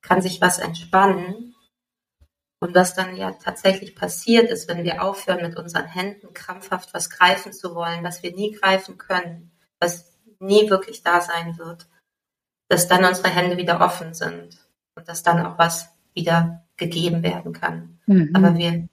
kann 0.00 0.22
sich 0.22 0.40
was 0.40 0.58
entspannen. 0.58 1.54
Und 2.62 2.74
was 2.74 2.94
dann 2.94 3.14
ja 3.14 3.32
tatsächlich 3.32 3.94
passiert 3.94 4.50
ist, 4.50 4.66
wenn 4.68 4.84
wir 4.84 5.02
aufhören, 5.02 5.42
mit 5.42 5.56
unseren 5.56 5.86
Händen 5.86 6.32
krampfhaft 6.32 6.94
was 6.94 7.10
greifen 7.10 7.52
zu 7.52 7.74
wollen, 7.74 8.02
was 8.04 8.22
wir 8.22 8.34
nie 8.34 8.52
greifen 8.52 8.96
können, 8.96 9.52
was 9.78 10.18
nie 10.38 10.70
wirklich 10.70 11.02
da 11.02 11.20
sein 11.20 11.58
wird, 11.58 11.86
dass 12.70 12.88
dann 12.88 13.04
unsere 13.04 13.28
Hände 13.28 13.58
wieder 13.58 13.82
offen 13.82 14.14
sind 14.14 14.66
und 14.94 15.08
dass 15.08 15.22
dann 15.22 15.44
auch 15.44 15.58
was 15.58 15.90
wieder 16.14 16.66
gegeben 16.80 17.22
werden 17.22 17.52
kann. 17.52 18.00
Mhm. 18.06 18.30
Aber 18.34 18.56
wir 18.56 18.88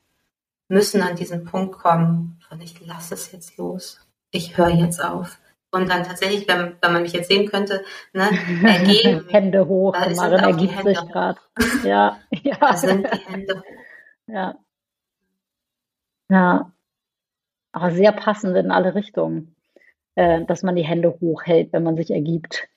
müssen 0.68 1.02
an 1.02 1.16
diesen 1.16 1.46
Punkt 1.46 1.76
kommen 1.80 2.40
von 2.48 2.62
ich 2.62 2.86
lasse 2.86 3.16
es 3.16 3.32
jetzt 3.32 3.58
los, 3.58 4.00
ich 4.32 4.58
höre 4.58 4.70
jetzt 4.70 5.04
auf. 5.04 5.40
Und 5.72 5.90
dann 5.90 6.04
tatsächlich, 6.04 6.48
wenn, 6.48 6.76
wenn 6.82 6.94
man 6.94 7.02
mich 7.02 7.14
jetzt 7.14 7.30
sehen 7.30 7.50
könnte, 7.50 7.84
ne, 8.14 8.30
ergeben. 8.64 9.28
Hände 9.30 9.68
hoch, 9.68 9.94
da 9.94 10.10
Marin 10.12 10.40
ergibt 10.40 10.84
sich 10.84 11.12
gerade. 11.12 11.40
Ja, 11.84 12.20
ja. 12.32 12.58
Da 12.60 12.78
sind 12.78 13.06
die 13.06 13.32
Hände 13.32 13.60
hoch. 13.60 13.64
Ja. 14.28 14.58
Ja. 16.30 16.72
Aber 17.74 17.92
sehr 17.92 18.12
passend 18.12 18.56
in 18.56 18.72
alle 18.72 18.96
Richtungen, 18.96 19.56
äh, 20.16 20.46
dass 20.46 20.64
man 20.64 20.76
die 20.76 20.86
Hände 20.86 21.18
hochhält, 21.20 21.74
wenn 21.74 21.84
man 21.84 21.96
sich 21.96 22.12
ergibt. 22.12 22.70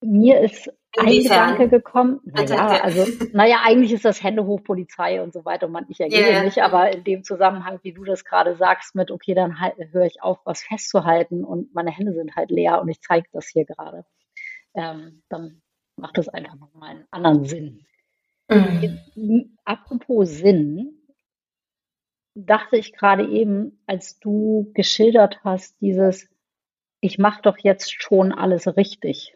Mir 0.00 0.40
ist 0.40 0.70
Inwiefern? 0.96 1.38
ein 1.38 1.52
Gedanke 1.52 1.68
gekommen. 1.68 2.20
Naja, 2.24 2.80
also, 2.82 3.06
naja, 3.32 3.58
eigentlich 3.64 3.92
ist 3.92 4.04
das 4.04 4.22
Hände 4.22 4.46
hoch 4.46 4.62
Polizei 4.64 5.22
und 5.22 5.32
so 5.32 5.44
weiter 5.44 5.66
und 5.66 5.72
man, 5.72 5.86
ich 5.88 6.00
ergebe 6.00 6.28
yeah. 6.28 6.42
nicht, 6.42 6.62
aber 6.62 6.92
in 6.92 7.04
dem 7.04 7.24
Zusammenhang, 7.24 7.78
wie 7.82 7.92
du 7.92 8.04
das 8.04 8.24
gerade 8.24 8.56
sagst, 8.56 8.94
mit, 8.94 9.10
okay, 9.10 9.34
dann 9.34 9.60
halt, 9.60 9.74
höre 9.92 10.06
ich 10.06 10.22
auf, 10.22 10.38
was 10.44 10.62
festzuhalten 10.62 11.44
und 11.44 11.74
meine 11.74 11.90
Hände 11.90 12.14
sind 12.14 12.36
halt 12.36 12.50
leer 12.50 12.80
und 12.80 12.88
ich 12.88 13.00
zeige 13.02 13.28
das 13.32 13.48
hier 13.48 13.66
gerade. 13.66 14.04
Ähm, 14.74 15.22
dann 15.28 15.60
macht 15.96 16.16
das 16.16 16.28
einfach 16.28 16.54
nochmal 16.54 16.90
einen 16.90 17.06
anderen 17.10 17.44
Sinn. 17.44 17.86
Mhm. 18.48 19.58
Apropos 19.64 20.28
Sinn, 20.28 20.98
dachte 22.34 22.76
ich 22.76 22.92
gerade 22.92 23.28
eben, 23.28 23.82
als 23.86 24.18
du 24.20 24.70
geschildert 24.74 25.40
hast, 25.44 25.80
dieses, 25.80 26.28
ich 27.00 27.18
mache 27.18 27.42
doch 27.42 27.58
jetzt 27.58 27.92
schon 27.92 28.32
alles 28.32 28.76
richtig. 28.76 29.34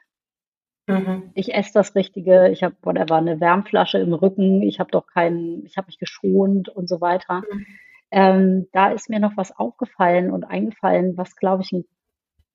Mhm. 0.86 1.30
Ich 1.34 1.54
esse 1.54 1.72
das 1.74 1.94
Richtige, 1.94 2.48
ich 2.50 2.62
habe 2.62 2.76
whatever, 2.82 3.16
eine 3.16 3.40
Wärmflasche 3.40 3.98
im 3.98 4.12
Rücken, 4.12 4.62
ich 4.62 4.80
habe 4.80 4.90
doch 4.90 5.06
keinen, 5.06 5.64
ich 5.64 5.76
habe 5.76 5.86
mich 5.86 5.98
geschont 5.98 6.68
und 6.68 6.88
so 6.88 7.00
weiter. 7.00 7.42
Mhm. 7.50 7.66
Ähm, 8.10 8.68
da 8.72 8.90
ist 8.90 9.08
mir 9.08 9.20
noch 9.20 9.36
was 9.36 9.56
aufgefallen 9.56 10.30
und 10.30 10.44
eingefallen, 10.44 11.16
was, 11.16 11.36
glaube 11.36 11.62
ich, 11.62 11.72
ein 11.72 11.84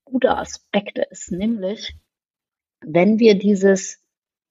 guter 0.06 0.38
Aspekt 0.38 1.00
ist, 1.00 1.32
nämlich, 1.32 1.98
wenn 2.82 3.20
wir 3.20 3.38
dieses, 3.38 4.04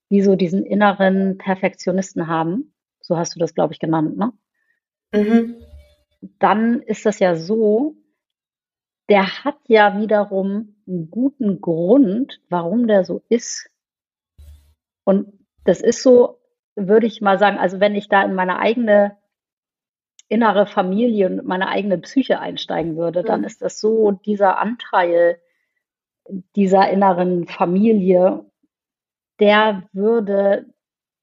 wie 0.09 0.21
so 0.21 0.35
diesen 0.35 0.65
inneren 0.65 1.37
Perfektionisten 1.37 2.27
haben, 2.27 2.73
so 2.99 3.17
hast 3.17 3.35
du 3.35 3.39
das, 3.39 3.53
glaube 3.53 3.73
ich, 3.73 3.79
genannt, 3.79 4.17
ne? 4.17 4.33
Mhm. 5.13 5.55
Dann 6.39 6.81
ist 6.81 7.05
das 7.05 7.19
ja 7.19 7.35
so, 7.35 7.95
der 9.09 9.43
hat 9.43 9.57
ja 9.67 9.99
wiederum 9.99 10.75
einen 10.87 11.09
guten 11.09 11.61
Grund, 11.61 12.41
warum 12.49 12.87
der 12.87 13.05
so 13.05 13.23
ist. 13.29 13.69
Und 15.03 15.31
das 15.63 15.81
ist 15.81 16.03
so, 16.03 16.39
würde 16.75 17.07
ich 17.07 17.21
mal 17.21 17.39
sagen, 17.39 17.57
also 17.57 17.79
wenn 17.79 17.95
ich 17.95 18.09
da 18.09 18.23
in 18.23 18.35
meine 18.35 18.59
eigene 18.59 19.17
innere 20.29 20.65
Familie 20.65 21.27
und 21.27 21.45
meine 21.45 21.69
eigene 21.69 21.97
Psyche 21.99 22.39
einsteigen 22.39 22.97
würde, 22.97 23.23
dann 23.23 23.45
ist 23.45 23.61
das 23.61 23.79
so 23.79 24.11
dieser 24.11 24.57
Anteil 24.57 25.39
dieser 26.55 26.89
inneren 26.89 27.47
Familie, 27.47 28.45
der 29.39 29.87
würde, 29.93 30.73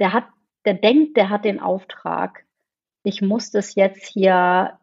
der 0.01 0.15
hat, 0.15 0.25
der 0.65 0.75
denkt, 0.75 1.17
der 1.19 1.29
hat 1.29 1.45
den 1.45 1.61
Auftrag, 1.61 2.45
ich 3.03 3.21
muss 3.21 3.51
das 3.51 3.75
jetzt 3.75 4.07
hier 4.07 4.79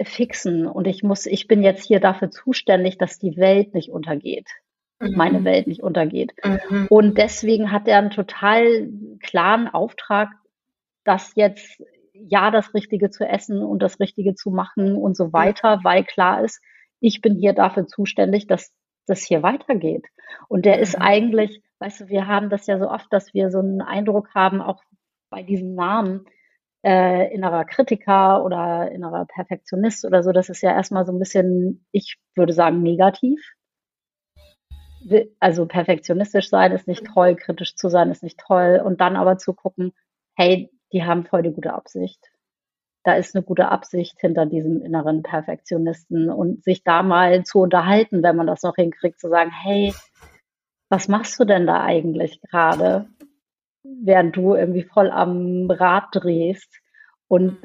fixen 0.00 0.66
und 0.66 0.86
ich 0.86 1.02
muss, 1.02 1.26
ich 1.26 1.46
bin 1.46 1.62
jetzt 1.62 1.84
hier 1.84 2.00
dafür 2.00 2.30
zuständig, 2.30 2.98
dass 2.98 3.18
die 3.18 3.36
Welt 3.36 3.74
nicht 3.74 3.90
untergeht. 3.90 4.48
Mhm. 5.00 5.16
Meine 5.16 5.44
Welt 5.44 5.66
nicht 5.66 5.82
untergeht. 5.82 6.32
Mhm. 6.44 6.86
Und 6.88 7.18
deswegen 7.18 7.72
hat 7.72 7.88
er 7.88 7.98
einen 7.98 8.10
total 8.10 8.88
klaren 9.20 9.68
Auftrag, 9.68 10.30
das 11.04 11.32
jetzt 11.34 11.82
ja 12.14 12.50
das 12.50 12.74
Richtige 12.74 13.10
zu 13.10 13.24
essen 13.24 13.62
und 13.62 13.82
das 13.82 14.00
Richtige 14.00 14.34
zu 14.34 14.50
machen 14.50 14.96
und 14.96 15.16
so 15.16 15.32
weiter, 15.32 15.80
weil 15.82 16.04
klar 16.04 16.44
ist, 16.44 16.60
ich 17.00 17.20
bin 17.20 17.34
hier 17.34 17.52
dafür 17.52 17.86
zuständig, 17.86 18.46
dass 18.46 18.72
das 19.06 19.22
hier 19.22 19.42
weitergeht. 19.42 20.06
Und 20.48 20.64
der 20.64 20.78
ist 20.78 20.96
mhm. 20.96 21.02
eigentlich, 21.02 21.62
weißt 21.80 22.02
du, 22.02 22.08
wir 22.08 22.26
haben 22.28 22.48
das 22.48 22.66
ja 22.66 22.78
so 22.78 22.88
oft, 22.88 23.12
dass 23.12 23.34
wir 23.34 23.50
so 23.50 23.58
einen 23.58 23.82
Eindruck 23.82 24.34
haben, 24.34 24.60
auch 24.60 24.82
bei 25.30 25.42
diesen 25.42 25.74
Namen, 25.74 26.26
äh, 26.84 27.32
innerer 27.32 27.64
Kritiker 27.64 28.44
oder 28.44 28.90
innerer 28.90 29.26
Perfektionist 29.26 30.04
oder 30.04 30.22
so. 30.22 30.32
Das 30.32 30.48
ist 30.48 30.62
ja 30.62 30.72
erstmal 30.72 31.06
so 31.06 31.12
ein 31.12 31.18
bisschen, 31.18 31.84
ich 31.92 32.16
würde 32.34 32.52
sagen, 32.52 32.82
negativ. 32.82 33.40
Also 35.40 35.66
perfektionistisch 35.66 36.48
sein 36.48 36.72
ist 36.72 36.86
nicht 36.86 37.04
toll, 37.06 37.34
kritisch 37.34 37.74
zu 37.74 37.88
sein 37.88 38.10
ist 38.10 38.22
nicht 38.22 38.38
toll. 38.38 38.80
Und 38.84 39.00
dann 39.00 39.16
aber 39.16 39.38
zu 39.38 39.52
gucken, 39.52 39.92
hey, 40.36 40.70
die 40.92 41.04
haben 41.04 41.24
voll 41.24 41.42
die 41.42 41.52
gute 41.52 41.72
Absicht. 41.72 42.20
Da 43.04 43.14
ist 43.14 43.34
eine 43.34 43.42
gute 43.42 43.68
Absicht 43.68 44.20
hinter 44.20 44.46
diesem 44.46 44.80
inneren 44.80 45.24
Perfektionisten 45.24 46.30
und 46.30 46.62
sich 46.62 46.84
da 46.84 47.02
mal 47.02 47.44
zu 47.44 47.60
unterhalten, 47.60 48.22
wenn 48.22 48.36
man 48.36 48.46
das 48.46 48.62
noch 48.62 48.76
hinkriegt, 48.76 49.18
zu 49.18 49.28
sagen, 49.28 49.50
hey, 49.50 49.92
was 50.88 51.08
machst 51.08 51.40
du 51.40 51.44
denn 51.44 51.66
da 51.66 51.82
eigentlich 51.82 52.40
gerade? 52.42 53.08
Während 53.82 54.36
du 54.36 54.54
irgendwie 54.54 54.84
voll 54.84 55.10
am 55.10 55.70
Rad 55.70 56.08
drehst. 56.12 56.80
Und 57.28 57.58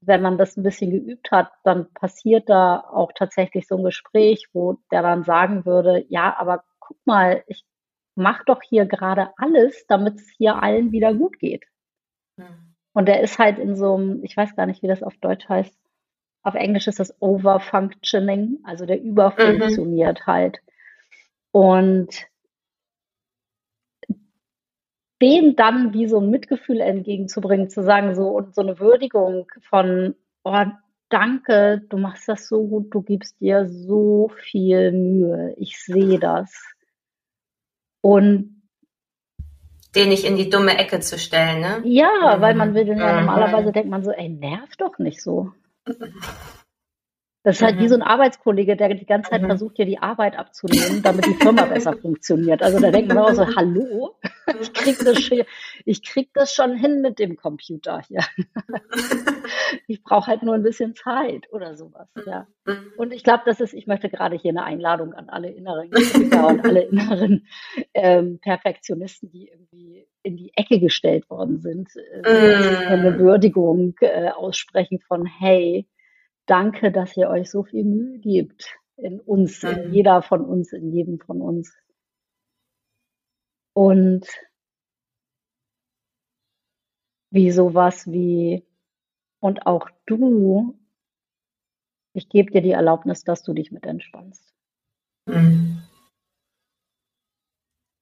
wenn 0.00 0.22
man 0.22 0.38
das 0.38 0.56
ein 0.56 0.62
bisschen 0.62 0.90
geübt 0.90 1.30
hat, 1.30 1.50
dann 1.64 1.92
passiert 1.92 2.48
da 2.48 2.80
auch 2.80 3.12
tatsächlich 3.14 3.66
so 3.66 3.76
ein 3.76 3.84
Gespräch, 3.84 4.48
wo 4.52 4.78
der 4.90 5.02
dann 5.02 5.24
sagen 5.24 5.66
würde, 5.66 6.04
ja, 6.08 6.36
aber 6.38 6.64
guck 6.78 6.96
mal, 7.04 7.44
ich 7.46 7.64
mache 8.14 8.42
doch 8.46 8.60
hier 8.62 8.86
gerade 8.86 9.30
alles, 9.36 9.86
damit 9.86 10.16
es 10.16 10.28
hier 10.36 10.62
allen 10.62 10.92
wieder 10.92 11.14
gut 11.14 11.38
geht. 11.38 11.64
Mhm. 12.36 12.74
Und 12.92 13.06
der 13.06 13.20
ist 13.20 13.38
halt 13.38 13.58
in 13.58 13.76
so 13.76 13.94
einem, 13.94 14.24
ich 14.24 14.36
weiß 14.36 14.56
gar 14.56 14.66
nicht, 14.66 14.82
wie 14.82 14.88
das 14.88 15.02
auf 15.02 15.16
Deutsch 15.18 15.48
heißt. 15.48 15.76
Auf 16.42 16.54
Englisch 16.54 16.88
ist 16.88 16.98
das 16.98 17.14
Overfunctioning, 17.20 18.60
also 18.64 18.86
der 18.86 19.00
überfunktioniert 19.00 20.20
mhm. 20.20 20.26
halt. 20.26 20.58
Und 21.52 22.29
dem 25.20 25.56
dann 25.56 25.92
wie 25.92 26.06
so 26.08 26.18
ein 26.20 26.30
Mitgefühl 26.30 26.80
entgegenzubringen, 26.80 27.68
zu 27.68 27.82
sagen, 27.82 28.14
so 28.14 28.28
und 28.28 28.54
so 28.54 28.62
eine 28.62 28.78
Würdigung 28.78 29.46
von, 29.68 30.14
oh, 30.44 30.64
danke, 31.08 31.82
du 31.88 31.98
machst 31.98 32.28
das 32.28 32.48
so 32.48 32.66
gut, 32.66 32.94
du 32.94 33.02
gibst 33.02 33.40
dir 33.40 33.66
so 33.66 34.30
viel 34.36 34.92
Mühe, 34.92 35.54
ich 35.58 35.78
sehe 35.82 36.18
das. 36.18 36.50
Und 38.00 38.62
den 39.94 40.08
nicht 40.08 40.24
in 40.24 40.36
die 40.36 40.48
dumme 40.48 40.78
Ecke 40.78 41.00
zu 41.00 41.18
stellen, 41.18 41.60
ne? 41.60 41.80
Ja, 41.84 42.36
mhm. 42.36 42.40
weil 42.40 42.54
man 42.54 42.74
will, 42.74 42.86
ja, 42.86 43.20
normalerweise 43.20 43.72
denkt 43.72 43.90
man 43.90 44.04
so, 44.04 44.12
ey, 44.12 44.28
nerv 44.28 44.76
doch 44.76 44.98
nicht 44.98 45.20
so. 45.20 45.52
Das 47.42 47.56
ist 47.56 47.62
halt 47.62 47.76
mhm. 47.76 47.80
wie 47.80 47.88
so 47.88 47.94
ein 47.94 48.02
Arbeitskollege, 48.02 48.76
der 48.76 48.92
die 48.92 49.06
ganze 49.06 49.30
Zeit 49.30 49.40
mhm. 49.40 49.46
versucht, 49.46 49.78
dir 49.78 49.86
die 49.86 49.98
Arbeit 49.98 50.38
abzunehmen, 50.38 51.02
damit 51.02 51.24
die 51.24 51.34
Firma 51.34 51.64
besser 51.64 51.94
funktioniert. 51.96 52.62
Also 52.62 52.78
da 52.78 52.90
denkt 52.90 53.08
man 53.08 53.18
auch 53.18 53.32
so, 53.32 53.46
hallo, 53.56 54.14
ich 54.60 54.72
krieg 54.74 54.98
das 55.02 55.22
schon, 55.22 55.42
ich 55.86 56.02
krieg 56.02 56.28
das 56.34 56.52
schon 56.52 56.74
hin 56.74 57.00
mit 57.00 57.18
dem 57.18 57.36
Computer 57.36 58.02
hier. 58.06 58.20
ich 59.86 60.02
brauche 60.02 60.26
halt 60.26 60.42
nur 60.42 60.54
ein 60.54 60.62
bisschen 60.62 60.94
Zeit 60.94 61.50
oder 61.50 61.76
sowas, 61.76 62.08
ja. 62.26 62.46
Mhm. 62.66 62.92
Und 62.98 63.12
ich 63.14 63.24
glaube, 63.24 63.44
das 63.46 63.60
ist, 63.60 63.72
ich 63.72 63.86
möchte 63.86 64.10
gerade 64.10 64.36
hier 64.36 64.50
eine 64.50 64.64
Einladung 64.64 65.14
an 65.14 65.30
alle 65.30 65.50
inneren 65.50 65.90
Kritiker 65.90 66.46
und 66.46 66.62
alle 66.62 66.82
inneren 66.82 67.46
ähm, 67.94 68.38
Perfektionisten, 68.40 69.30
die 69.30 69.48
irgendwie 69.48 70.06
in 70.22 70.36
die 70.36 70.52
Ecke 70.56 70.78
gestellt 70.78 71.30
worden 71.30 71.60
sind, 71.60 71.88
äh, 72.22 72.86
eine 72.86 73.18
Würdigung 73.18 73.94
äh, 74.00 74.28
aussprechen 74.28 75.00
von, 75.00 75.24
hey, 75.24 75.86
danke, 76.50 76.90
dass 76.90 77.16
ihr 77.16 77.28
euch 77.28 77.50
so 77.50 77.62
viel 77.62 77.84
Mühe 77.84 78.18
gebt 78.18 78.76
in 78.96 79.20
uns, 79.20 79.62
in 79.62 79.92
jeder 79.92 80.22
von 80.22 80.44
uns, 80.44 80.72
in 80.72 80.92
jedem 80.92 81.18
von 81.20 81.40
uns. 81.40 81.74
Und 83.72 84.26
wie 87.30 87.50
sowas 87.52 88.10
wie, 88.10 88.66
und 89.40 89.66
auch 89.66 89.88
du, 90.06 90.76
ich 92.12 92.28
gebe 92.28 92.50
dir 92.50 92.60
die 92.60 92.72
Erlaubnis, 92.72 93.22
dass 93.22 93.42
du 93.42 93.54
dich 93.54 93.70
mit 93.70 93.86
entspannst. 93.86 94.52
Mhm. 95.26 95.82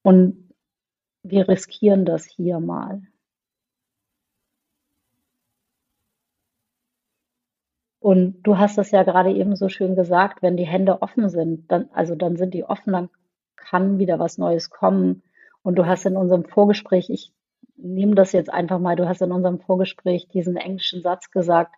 Und 0.03 0.53
wir 1.23 1.47
riskieren 1.47 2.05
das 2.05 2.25
hier 2.25 2.59
mal. 2.59 3.03
Und 8.09 8.41
du 8.41 8.57
hast 8.57 8.79
es 8.79 8.89
ja 8.89 9.03
gerade 9.03 9.31
eben 9.31 9.55
so 9.55 9.69
schön 9.69 9.95
gesagt, 9.95 10.41
wenn 10.41 10.57
die 10.57 10.65
Hände 10.65 11.03
offen 11.03 11.29
sind, 11.29 11.71
dann, 11.71 11.89
also 11.93 12.15
dann 12.15 12.37
sind 12.37 12.55
die 12.55 12.63
offen, 12.63 12.91
dann 12.91 13.09
kann 13.55 13.99
wieder 13.99 14.17
was 14.17 14.39
Neues 14.39 14.71
kommen. 14.71 15.21
Und 15.61 15.75
du 15.75 15.85
hast 15.85 16.07
in 16.07 16.17
unserem 16.17 16.43
Vorgespräch, 16.43 17.11
ich 17.11 17.31
nehme 17.77 18.15
das 18.15 18.31
jetzt 18.31 18.51
einfach 18.51 18.79
mal, 18.79 18.95
du 18.95 19.07
hast 19.07 19.21
in 19.21 19.31
unserem 19.31 19.59
Vorgespräch 19.59 20.27
diesen 20.27 20.55
englischen 20.55 21.03
Satz 21.03 21.29
gesagt, 21.29 21.75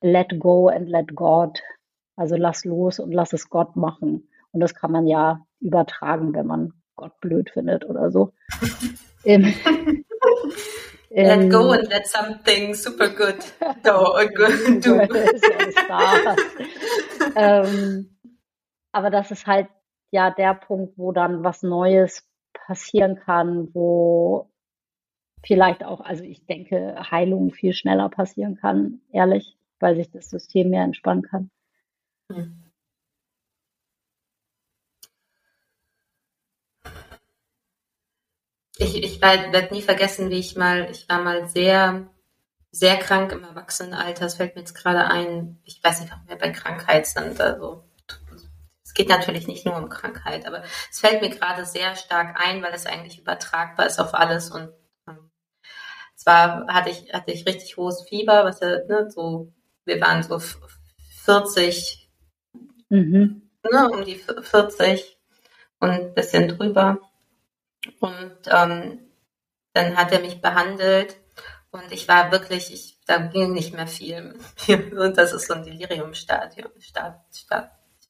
let 0.00 0.40
go 0.40 0.66
and 0.66 0.88
let 0.88 1.14
God. 1.14 1.60
Also 2.16 2.34
lass 2.34 2.64
los 2.64 2.98
und 2.98 3.12
lass 3.12 3.32
es 3.32 3.48
Gott 3.48 3.76
machen. 3.76 4.28
Und 4.50 4.58
das 4.58 4.74
kann 4.74 4.90
man 4.90 5.06
ja 5.06 5.46
übertragen, 5.60 6.34
wenn 6.34 6.48
man 6.48 6.72
Gott 6.96 7.20
blöd 7.20 7.50
findet 7.50 7.84
oder 7.84 8.10
so. 8.10 8.32
Let 11.14 11.48
go 11.48 11.72
ähm, 11.72 11.78
and 11.80 11.88
let 11.90 12.08
something 12.08 12.74
super 12.74 13.08
good 13.08 13.38
go, 13.84 14.16
good 14.34 14.84
do. 14.84 15.00
ähm, 17.36 18.16
aber 18.90 19.10
das 19.10 19.30
ist 19.30 19.46
halt 19.46 19.68
ja 20.10 20.30
der 20.30 20.54
Punkt, 20.54 20.98
wo 20.98 21.12
dann 21.12 21.44
was 21.44 21.62
Neues 21.62 22.28
passieren 22.52 23.16
kann, 23.16 23.72
wo 23.74 24.50
vielleicht 25.44 25.84
auch, 25.84 26.00
also 26.00 26.24
ich 26.24 26.46
denke, 26.46 26.96
Heilung 27.10 27.52
viel 27.52 27.74
schneller 27.74 28.08
passieren 28.08 28.56
kann, 28.56 29.00
ehrlich, 29.12 29.56
weil 29.78 29.94
sich 29.94 30.10
das 30.10 30.30
System 30.30 30.70
mehr 30.70 30.82
entspannen 30.82 31.22
kann. 31.22 31.50
Hm. 32.32 32.63
Ich, 38.76 39.02
ich 39.02 39.20
werde 39.20 39.72
nie 39.72 39.82
vergessen, 39.82 40.30
wie 40.30 40.38
ich 40.38 40.56
mal, 40.56 40.88
ich 40.90 41.08
war 41.08 41.22
mal 41.22 41.48
sehr, 41.48 42.06
sehr 42.70 42.96
krank 42.96 43.32
im 43.32 43.44
Erwachsenenalter. 43.44 44.26
Es 44.26 44.34
fällt 44.34 44.54
mir 44.54 44.62
jetzt 44.62 44.74
gerade 44.74 45.06
ein, 45.06 45.60
ich 45.64 45.82
weiß 45.82 46.00
nicht, 46.00 46.10
warum 46.10 46.28
wir 46.28 46.36
bei 46.36 46.50
Krankheit 46.50 47.06
sind. 47.06 47.40
Also 47.40 47.84
es 48.84 48.94
geht 48.94 49.08
natürlich 49.08 49.46
nicht 49.46 49.64
nur 49.64 49.76
um 49.76 49.88
Krankheit, 49.88 50.46
aber 50.46 50.62
es 50.90 51.00
fällt 51.00 51.20
mir 51.20 51.30
gerade 51.30 51.64
sehr 51.66 51.94
stark 51.94 52.40
ein, 52.40 52.62
weil 52.62 52.74
es 52.74 52.86
eigentlich 52.86 53.20
übertragbar 53.20 53.86
ist 53.86 54.00
auf 54.00 54.14
alles. 54.14 54.50
Und 54.50 54.72
ähm, 55.08 55.30
zwar 56.16 56.66
hatte 56.66 56.90
ich, 56.90 57.12
hatte 57.12 57.30
ich 57.30 57.46
richtig 57.46 57.76
hohes 57.76 58.02
Fieber, 58.08 58.44
was 58.44 58.60
ja, 58.60 58.84
ne, 58.86 59.08
so, 59.08 59.52
wir 59.84 60.00
waren 60.00 60.22
so 60.24 60.40
40, 61.24 62.10
mhm. 62.88 63.50
ne, 63.70 63.90
um 63.90 64.04
die 64.04 64.16
40 64.16 65.16
und 65.78 65.90
ein 65.90 66.14
bisschen 66.14 66.48
drüber. 66.48 66.98
Und 68.00 68.36
ähm, 68.46 68.98
dann 69.72 69.96
hat 69.96 70.12
er 70.12 70.20
mich 70.20 70.40
behandelt 70.40 71.16
und 71.74 71.90
ich 71.90 72.06
war 72.06 72.30
wirklich, 72.30 72.72
ich, 72.72 73.00
da 73.04 73.18
ging 73.18 73.52
nicht 73.52 73.74
mehr 73.74 73.88
viel. 73.88 74.38
Und 74.68 75.18
das 75.18 75.32
ist 75.32 75.48
so 75.48 75.54
ein 75.54 75.64
Deliriumstadium, 75.64 76.70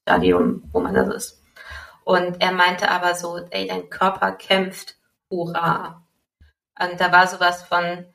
Stadium, 0.03 0.69
wo 0.71 0.79
man 0.79 0.93
das 0.93 1.07
ist. 1.15 1.41
Und 2.03 2.39
er 2.43 2.51
meinte 2.51 2.91
aber 2.91 3.15
so, 3.15 3.39
ey, 3.49 3.65
dein 3.67 3.89
Körper 3.89 4.33
kämpft, 4.33 4.97
hurra. 5.31 6.05
Und 6.79 7.01
da 7.01 7.11
war 7.11 7.25
sowas 7.25 7.63
von, 7.63 8.05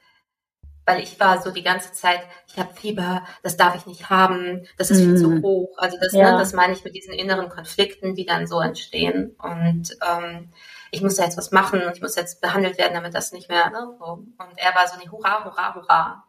weil 0.86 1.02
ich 1.02 1.18
war 1.18 1.42
so 1.42 1.50
die 1.50 1.64
ganze 1.64 1.92
Zeit, 1.92 2.20
ich 2.46 2.56
habe 2.56 2.72
Fieber, 2.72 3.26
das 3.42 3.56
darf 3.56 3.74
ich 3.74 3.86
nicht 3.86 4.08
haben, 4.08 4.68
das 4.78 4.92
ist 4.92 5.00
viel 5.00 5.16
zu 5.16 5.30
mhm. 5.30 5.42
hoch. 5.42 5.76
Also 5.78 5.98
das, 6.00 6.12
ne, 6.12 6.20
ja. 6.20 6.32
ne, 6.32 6.38
das 6.38 6.52
meine 6.52 6.74
ich 6.74 6.84
mit 6.84 6.94
diesen 6.94 7.12
inneren 7.12 7.48
Konflikten, 7.48 8.14
die 8.14 8.24
dann 8.24 8.46
so 8.46 8.60
entstehen. 8.60 9.34
Und 9.42 9.96
ähm, 10.08 10.52
ich 10.90 11.02
muss 11.02 11.16
da 11.16 11.24
jetzt 11.24 11.36
was 11.36 11.50
machen 11.52 11.82
und 11.82 11.96
ich 11.96 12.02
muss 12.02 12.16
jetzt 12.16 12.40
behandelt 12.40 12.78
werden, 12.78 12.94
damit 12.94 13.14
das 13.14 13.32
nicht 13.32 13.48
mehr, 13.48 13.70
ne. 13.70 13.88
Und 13.88 14.34
er 14.56 14.74
war 14.74 14.88
so, 14.88 14.98
nee, 14.98 15.08
hurra, 15.08 15.44
hurra, 15.44 15.74
hurra. 15.74 16.24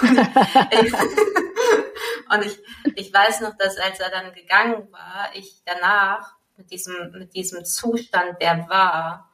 und, 0.02 0.86
ich, 0.86 0.92
und 2.30 2.44
ich, 2.44 2.58
ich 2.96 3.14
weiß 3.14 3.40
noch, 3.40 3.56
dass 3.56 3.78
als 3.78 4.00
er 4.00 4.10
dann 4.10 4.32
gegangen 4.32 4.92
war, 4.92 5.30
ich 5.34 5.62
danach 5.64 6.34
mit 6.56 6.70
diesem, 6.70 7.12
mit 7.12 7.34
diesem 7.34 7.64
Zustand, 7.64 8.40
der 8.40 8.68
war, 8.68 9.30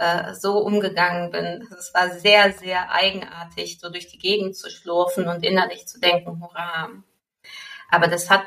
äh, 0.00 0.34
so 0.34 0.56
umgegangen 0.60 1.30
bin. 1.30 1.68
Es 1.78 1.92
war 1.92 2.08
sehr, 2.08 2.54
sehr 2.54 2.90
eigenartig, 2.90 3.78
so 3.78 3.90
durch 3.90 4.08
die 4.08 4.18
Gegend 4.18 4.56
zu 4.56 4.70
schlurfen 4.70 5.28
und 5.28 5.44
innerlich 5.44 5.86
zu 5.86 6.00
denken, 6.00 6.40
hurra. 6.40 6.88
Aber 7.90 8.06
das 8.06 8.30
hat 8.30 8.46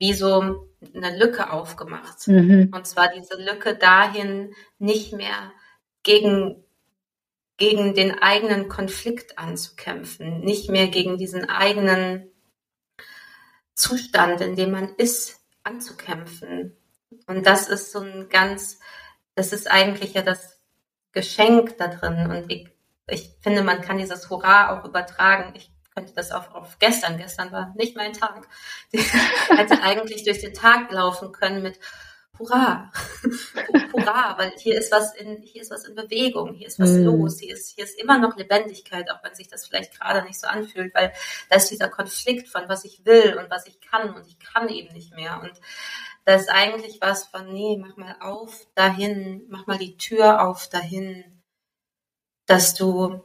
wie 0.00 0.14
so 0.14 0.66
eine 0.94 1.16
Lücke 1.16 1.52
aufgemacht. 1.52 2.26
Mhm. 2.26 2.72
Und 2.74 2.86
zwar 2.86 3.12
diese 3.12 3.36
Lücke 3.36 3.76
dahin, 3.76 4.54
nicht 4.78 5.12
mehr 5.12 5.52
gegen, 6.02 6.64
gegen 7.58 7.94
den 7.94 8.18
eigenen 8.18 8.68
Konflikt 8.68 9.38
anzukämpfen, 9.38 10.40
nicht 10.40 10.70
mehr 10.70 10.88
gegen 10.88 11.18
diesen 11.18 11.48
eigenen 11.48 12.30
Zustand, 13.74 14.40
in 14.40 14.56
dem 14.56 14.70
man 14.70 14.94
ist, 14.96 15.40
anzukämpfen. 15.62 16.76
Und 17.26 17.46
das 17.46 17.68
ist 17.68 17.92
so 17.92 18.00
ein 18.00 18.30
ganz, 18.30 18.80
das 19.34 19.52
ist 19.52 19.70
eigentlich 19.70 20.14
ja 20.14 20.22
das 20.22 20.60
Geschenk 21.12 21.76
da 21.76 21.88
drin. 21.88 22.30
Und 22.30 22.50
ich, 22.50 22.68
ich 23.06 23.30
finde, 23.42 23.62
man 23.62 23.82
kann 23.82 23.98
dieses 23.98 24.30
Hurra 24.30 24.70
auch 24.78 24.86
übertragen. 24.86 25.52
Ich 25.56 25.70
könnte 25.94 26.12
das 26.14 26.30
auf, 26.30 26.54
auf 26.54 26.78
gestern, 26.78 27.18
gestern 27.18 27.52
war 27.52 27.74
nicht 27.76 27.96
mein 27.96 28.12
Tag. 28.12 28.48
Ich 28.92 29.12
hätte 29.58 29.82
eigentlich 29.82 30.24
durch 30.24 30.40
den 30.40 30.54
Tag 30.54 30.90
laufen 30.92 31.32
können 31.32 31.62
mit 31.62 31.78
Hurra, 32.38 32.90
Hurra, 33.92 34.38
weil 34.38 34.52
hier 34.56 34.78
ist 34.78 34.90
was 34.90 35.14
in, 35.14 35.42
hier 35.42 35.60
ist 35.60 35.70
was 35.70 35.84
in 35.84 35.94
Bewegung, 35.94 36.54
hier 36.54 36.68
ist 36.68 36.80
was 36.80 36.90
mm. 36.90 37.04
los, 37.04 37.38
hier 37.38 37.52
ist, 37.52 37.74
hier 37.74 37.84
ist 37.84 38.00
immer 38.00 38.18
noch 38.18 38.36
Lebendigkeit, 38.36 39.10
auch 39.10 39.22
wenn 39.22 39.34
sich 39.34 39.48
das 39.48 39.66
vielleicht 39.66 39.98
gerade 39.98 40.26
nicht 40.26 40.40
so 40.40 40.46
anfühlt, 40.46 40.94
weil 40.94 41.12
da 41.50 41.56
ist 41.56 41.70
dieser 41.70 41.88
Konflikt 41.88 42.48
von 42.48 42.66
was 42.68 42.84
ich 42.86 43.04
will 43.04 43.36
und 43.36 43.50
was 43.50 43.66
ich 43.66 43.80
kann 43.82 44.14
und 44.14 44.26
ich 44.26 44.38
kann 44.38 44.68
eben 44.70 44.94
nicht 44.94 45.14
mehr 45.14 45.40
und 45.42 45.52
da 46.24 46.34
ist 46.34 46.48
eigentlich 46.48 46.98
was 47.00 47.26
von, 47.26 47.52
nee, 47.52 47.76
mach 47.78 47.96
mal 47.96 48.16
auf 48.20 48.66
dahin, 48.74 49.44
mach 49.48 49.66
mal 49.66 49.78
die 49.78 49.96
Tür 49.96 50.46
auf 50.46 50.68
dahin, 50.68 51.42
dass 52.46 52.74
du, 52.74 53.22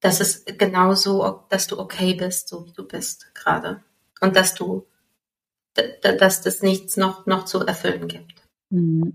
dass 0.00 0.20
es 0.20 0.44
genauso, 0.44 1.44
dass 1.48 1.66
du 1.66 1.78
okay 1.78 2.14
bist, 2.14 2.48
so 2.48 2.66
wie 2.66 2.72
du 2.72 2.86
bist 2.86 3.34
gerade. 3.34 3.82
Und 4.20 4.36
dass 4.36 4.54
du, 4.54 4.86
dass 6.02 6.42
das 6.42 6.62
nichts 6.62 6.96
noch, 6.96 7.26
noch 7.26 7.44
zu 7.44 7.64
erfüllen 7.64 8.08
gibt. 8.08 8.42
Mhm. 8.70 9.14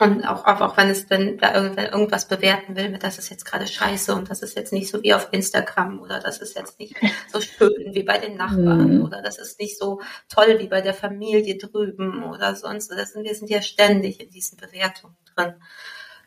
Und 0.00 0.24
auch, 0.24 0.46
auch, 0.46 0.62
auch 0.62 0.76
wenn 0.78 0.88
es 0.88 1.06
dann 1.06 1.36
da 1.36 1.54
irgendwer 1.54 1.92
irgendwas 1.92 2.26
bewerten 2.26 2.74
will, 2.74 2.88
mit 2.88 3.02
das 3.02 3.18
ist 3.18 3.28
jetzt 3.28 3.44
gerade 3.44 3.66
scheiße 3.66 4.14
und 4.14 4.30
das 4.30 4.40
ist 4.40 4.56
jetzt 4.56 4.72
nicht 4.72 4.90
so 4.90 5.02
wie 5.02 5.12
auf 5.12 5.28
Instagram 5.30 6.00
oder 6.00 6.20
das 6.20 6.38
ist 6.38 6.56
jetzt 6.56 6.78
nicht 6.78 6.96
so 7.30 7.38
schön 7.42 7.92
wie 7.92 8.02
bei 8.02 8.16
den 8.16 8.38
Nachbarn 8.38 8.96
mhm. 8.96 9.04
oder 9.04 9.20
das 9.20 9.36
ist 9.36 9.60
nicht 9.60 9.78
so 9.78 10.00
toll 10.30 10.58
wie 10.58 10.68
bei 10.68 10.80
der 10.80 10.94
Familie 10.94 11.58
drüben 11.58 12.24
oder 12.24 12.56
sonst. 12.56 12.90
Das 12.90 13.12
sind, 13.12 13.24
wir 13.24 13.34
sind 13.34 13.50
ja 13.50 13.60
ständig 13.60 14.20
in 14.20 14.30
diesen 14.30 14.56
Bewertungen 14.56 15.18
drin. 15.34 15.54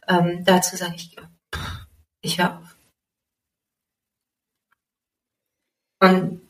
Ähm, 0.07 0.43
dazu 0.45 0.75
sage 0.75 0.93
ich, 0.95 1.15
ich 2.21 2.37
höre 2.37 2.59
auf. 2.59 2.72
Und 6.03 6.41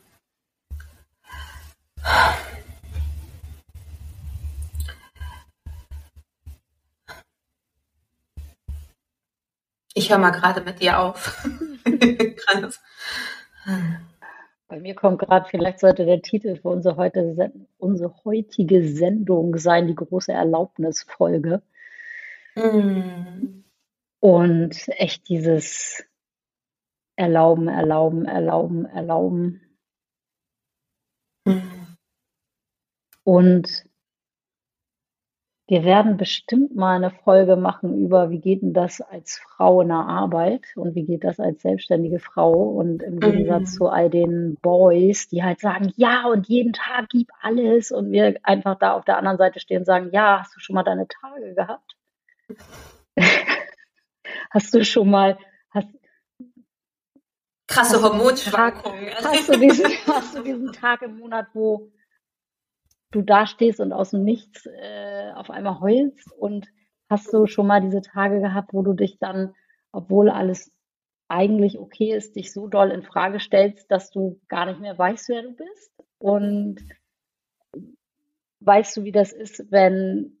ich 9.94 10.10
höre 10.10 10.18
mal 10.18 10.30
gerade 10.30 10.60
mit 10.62 10.80
dir 10.80 10.98
auf. 10.98 11.46
Bei 14.66 14.80
mir 14.80 14.96
kommt 14.96 15.20
gerade, 15.20 15.48
vielleicht 15.48 15.78
sollte 15.78 16.04
der 16.04 16.20
Titel 16.20 16.56
für 16.56 16.70
unsere, 16.70 16.96
heute, 16.96 17.52
unsere 17.78 18.12
heutige 18.24 18.88
Sendung 18.88 19.56
sein, 19.56 19.86
die 19.86 19.94
große 19.94 20.32
Erlaubnisfolge. 20.32 21.62
Mm. 22.56 23.62
Und 24.18 24.88
echt 24.98 25.28
dieses 25.28 26.04
Erlauben, 27.16 27.68
Erlauben, 27.68 28.24
Erlauben, 28.26 28.86
Erlauben. 28.86 29.60
Mhm. 31.46 31.96
Und 33.24 33.86
wir 35.66 35.84
werden 35.84 36.18
bestimmt 36.18 36.76
mal 36.76 36.96
eine 36.96 37.10
Folge 37.10 37.56
machen 37.56 37.98
über, 37.98 38.28
wie 38.28 38.40
geht 38.40 38.60
denn 38.60 38.74
das 38.74 39.00
als 39.00 39.38
Frau 39.38 39.80
in 39.80 39.88
der 39.88 39.96
Arbeit 39.96 40.66
und 40.76 40.94
wie 40.94 41.04
geht 41.04 41.24
das 41.24 41.40
als 41.40 41.62
selbstständige 41.62 42.18
Frau 42.18 42.52
und 42.52 43.02
im 43.02 43.18
Gegensatz 43.18 43.72
mhm. 43.72 43.76
zu 43.76 43.88
all 43.88 44.10
den 44.10 44.56
Boys, 44.60 45.28
die 45.28 45.42
halt 45.42 45.60
sagen, 45.60 45.90
ja 45.96 46.26
und 46.26 46.48
jeden 46.48 46.74
Tag 46.74 47.08
gib 47.08 47.30
alles 47.40 47.92
und 47.92 48.12
wir 48.12 48.34
einfach 48.42 48.78
da 48.78 48.92
auf 48.92 49.06
der 49.06 49.16
anderen 49.16 49.38
Seite 49.38 49.58
stehen 49.58 49.78
und 49.78 49.86
sagen, 49.86 50.10
ja, 50.12 50.40
hast 50.40 50.54
du 50.54 50.60
schon 50.60 50.74
mal 50.74 50.82
deine 50.82 51.08
Tage 51.08 51.54
gehabt? 51.54 51.96
Hast 54.50 54.72
du 54.74 54.84
schon 54.84 55.10
mal, 55.10 55.36
hast, 57.68 57.76
krasse 57.76 58.02
Hormonschwankungen. 58.02 59.14
Hast 59.14 59.48
du, 59.48 59.58
diesen, 59.58 59.86
hast 60.06 60.36
du 60.36 60.42
diesen 60.42 60.72
Tag 60.72 61.02
im 61.02 61.18
Monat, 61.18 61.46
wo 61.54 61.90
du 63.10 63.22
da 63.22 63.46
stehst 63.46 63.80
und 63.80 63.92
aus 63.92 64.10
dem 64.10 64.24
Nichts 64.24 64.66
äh, 64.66 65.32
auf 65.34 65.50
einmal 65.50 65.80
heulst? 65.80 66.32
Und 66.32 66.68
hast 67.08 67.32
du 67.32 67.46
schon 67.46 67.66
mal 67.66 67.80
diese 67.80 68.02
Tage 68.02 68.40
gehabt, 68.40 68.72
wo 68.72 68.82
du 68.82 68.92
dich 68.92 69.18
dann, 69.18 69.54
obwohl 69.92 70.30
alles 70.30 70.72
eigentlich 71.28 71.78
okay 71.78 72.14
ist, 72.14 72.36
dich 72.36 72.52
so 72.52 72.66
doll 72.66 72.90
in 72.90 73.02
Frage 73.02 73.40
stellst, 73.40 73.90
dass 73.90 74.10
du 74.10 74.40
gar 74.48 74.66
nicht 74.66 74.80
mehr 74.80 74.96
weißt, 74.96 75.28
wer 75.28 75.42
du 75.42 75.52
bist? 75.52 75.92
Und 76.18 76.76
weißt 78.60 78.96
du, 78.96 79.04
wie 79.04 79.12
das 79.12 79.32
ist, 79.32 79.70
wenn 79.70 80.38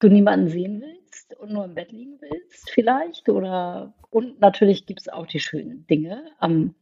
du 0.00 0.08
niemanden 0.08 0.48
sehen 0.48 0.80
willst 0.80 0.91
und 1.38 1.52
nur 1.52 1.64
im 1.64 1.74
Bett 1.74 1.92
liegen 1.92 2.20
willst 2.20 2.70
vielleicht 2.70 3.28
oder 3.28 3.94
und 4.10 4.40
natürlich 4.40 4.86
gibt 4.86 5.00
es 5.00 5.08
auch 5.08 5.26
die 5.26 5.40
schönen 5.40 5.86
Dinge 5.86 6.30
am, 6.38 6.74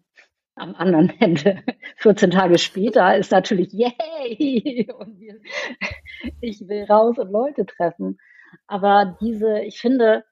am 0.57 0.75
anderen 0.75 1.11
Ende. 1.21 1.63
14 1.97 2.31
Tage 2.31 2.59
später 2.59 3.17
ist 3.17 3.33
natürlich 3.33 3.73
yay 3.73 4.89
und 4.99 5.21
wir, 5.21 5.41
ich 6.41 6.67
will 6.69 6.85
raus 6.85 7.19
und 7.19 7.31
Leute 7.31 7.67
treffen. 7.67 8.19
Aber 8.67 9.17
diese, 9.21 9.61
ich 9.61 9.81
finde, 9.81 10.25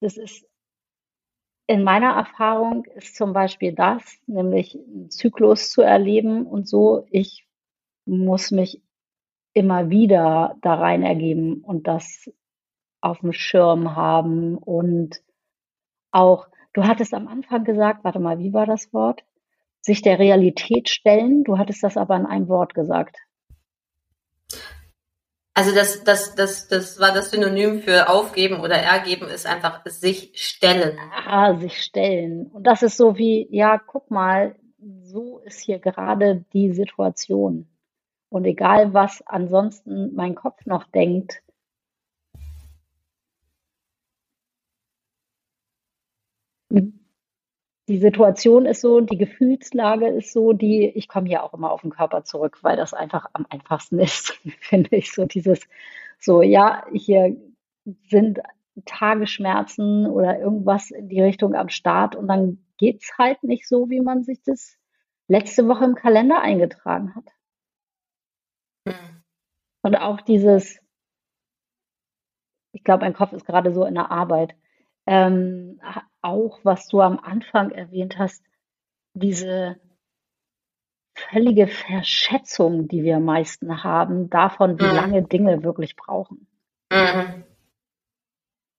das 0.00 0.16
ist 0.16 0.44
in 1.68 1.84
meiner 1.84 2.16
Erfahrung 2.16 2.84
ist 2.96 3.14
zum 3.14 3.32
Beispiel 3.32 3.72
das, 3.72 4.18
nämlich 4.26 4.74
einen 4.74 5.08
Zyklus 5.08 5.70
zu 5.70 5.82
erleben 5.82 6.44
und 6.44 6.68
so, 6.68 7.06
ich 7.12 7.46
muss 8.06 8.50
mich 8.50 8.82
immer 9.52 9.88
wieder 9.88 10.56
da 10.62 10.74
rein 10.74 11.04
ergeben 11.04 11.62
und 11.62 11.86
das 11.86 12.28
auf 13.00 13.20
dem 13.20 13.32
Schirm 13.32 13.96
haben 13.96 14.56
und 14.58 15.20
auch, 16.10 16.48
du 16.72 16.84
hattest 16.84 17.14
am 17.14 17.28
Anfang 17.28 17.64
gesagt, 17.64 18.04
warte 18.04 18.18
mal, 18.18 18.38
wie 18.38 18.52
war 18.52 18.66
das 18.66 18.92
Wort? 18.92 19.24
Sich 19.80 20.02
der 20.02 20.18
Realität 20.18 20.88
stellen. 20.88 21.44
Du 21.44 21.56
hattest 21.56 21.82
das 21.82 21.96
aber 21.96 22.16
in 22.16 22.26
einem 22.26 22.48
Wort 22.48 22.74
gesagt. 22.74 23.16
Also 25.54 25.74
das, 25.74 26.04
das, 26.04 26.34
das, 26.34 26.68
das 26.68 27.00
war 27.00 27.12
das 27.12 27.30
Synonym 27.30 27.80
für 27.80 28.08
aufgeben 28.08 28.60
oder 28.60 28.76
ergeben, 28.76 29.28
ist 29.28 29.46
einfach 29.46 29.84
sich 29.84 30.32
stellen. 30.34 30.98
Ah, 31.26 31.54
sich 31.56 31.82
stellen. 31.82 32.46
Und 32.46 32.66
das 32.66 32.82
ist 32.82 32.96
so 32.96 33.18
wie, 33.18 33.48
ja, 33.50 33.78
guck 33.78 34.10
mal, 34.10 34.54
so 35.02 35.38
ist 35.40 35.60
hier 35.60 35.78
gerade 35.78 36.44
die 36.52 36.72
Situation. 36.72 37.68
Und 38.28 38.44
egal, 38.44 38.94
was 38.94 39.22
ansonsten 39.26 40.14
mein 40.14 40.34
Kopf 40.34 40.64
noch 40.66 40.84
denkt, 40.84 41.42
die 46.70 47.98
Situation 47.98 48.66
ist 48.66 48.80
so, 48.82 49.00
die 49.00 49.18
Gefühlslage 49.18 50.08
ist 50.08 50.32
so, 50.32 50.52
die, 50.52 50.86
ich 50.94 51.08
komme 51.08 51.26
hier 51.26 51.42
auch 51.42 51.54
immer 51.54 51.72
auf 51.72 51.80
den 51.80 51.90
Körper 51.90 52.22
zurück, 52.24 52.58
weil 52.62 52.76
das 52.76 52.94
einfach 52.94 53.26
am 53.32 53.46
einfachsten 53.50 53.98
ist, 54.00 54.32
finde 54.60 54.96
ich. 54.96 55.12
So 55.12 55.24
dieses, 55.24 55.60
so, 56.18 56.42
ja, 56.42 56.84
hier 56.92 57.36
sind 58.08 58.38
Tagesschmerzen 58.84 60.06
oder 60.06 60.38
irgendwas 60.38 60.90
in 60.90 61.08
die 61.08 61.20
Richtung 61.20 61.54
am 61.54 61.68
Start 61.68 62.14
und 62.14 62.28
dann 62.28 62.64
geht 62.78 63.02
es 63.02 63.10
halt 63.18 63.42
nicht 63.42 63.66
so, 63.68 63.90
wie 63.90 64.00
man 64.00 64.22
sich 64.22 64.40
das 64.42 64.78
letzte 65.26 65.66
Woche 65.66 65.84
im 65.84 65.94
Kalender 65.94 66.40
eingetragen 66.40 67.14
hat. 67.14 67.24
Mhm. 68.84 69.22
Und 69.82 69.96
auch 69.96 70.20
dieses, 70.20 70.78
ich 72.72 72.84
glaube, 72.84 73.04
mein 73.04 73.14
Kopf 73.14 73.32
ist 73.32 73.46
gerade 73.46 73.72
so 73.72 73.84
in 73.84 73.94
der 73.94 74.10
Arbeit. 74.10 74.54
Ähm, 75.06 75.80
auch, 76.22 76.60
was 76.62 76.88
du 76.88 77.00
am 77.00 77.18
Anfang 77.18 77.70
erwähnt 77.70 78.18
hast, 78.18 78.42
diese 79.14 79.76
völlige 81.14 81.66
Verschätzung, 81.66 82.88
die 82.88 83.02
wir 83.02 83.20
meisten 83.20 83.82
haben, 83.84 84.30
davon, 84.30 84.78
wie 84.78 84.84
mhm. 84.84 84.94
lange 84.94 85.22
Dinge 85.22 85.62
wirklich 85.62 85.96
brauchen. 85.96 86.46
Mhm. 86.92 87.44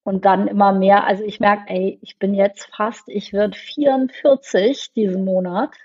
Und 0.03 0.25
dann 0.25 0.47
immer 0.47 0.73
mehr, 0.73 1.05
also 1.05 1.23
ich 1.23 1.39
merke, 1.39 1.63
ey, 1.67 1.99
ich 2.01 2.17
bin 2.17 2.33
jetzt 2.33 2.65
fast, 2.75 3.07
ich 3.07 3.33
werde 3.33 3.55
44 3.55 4.93
diesen 4.93 5.25
Monat. 5.25 5.75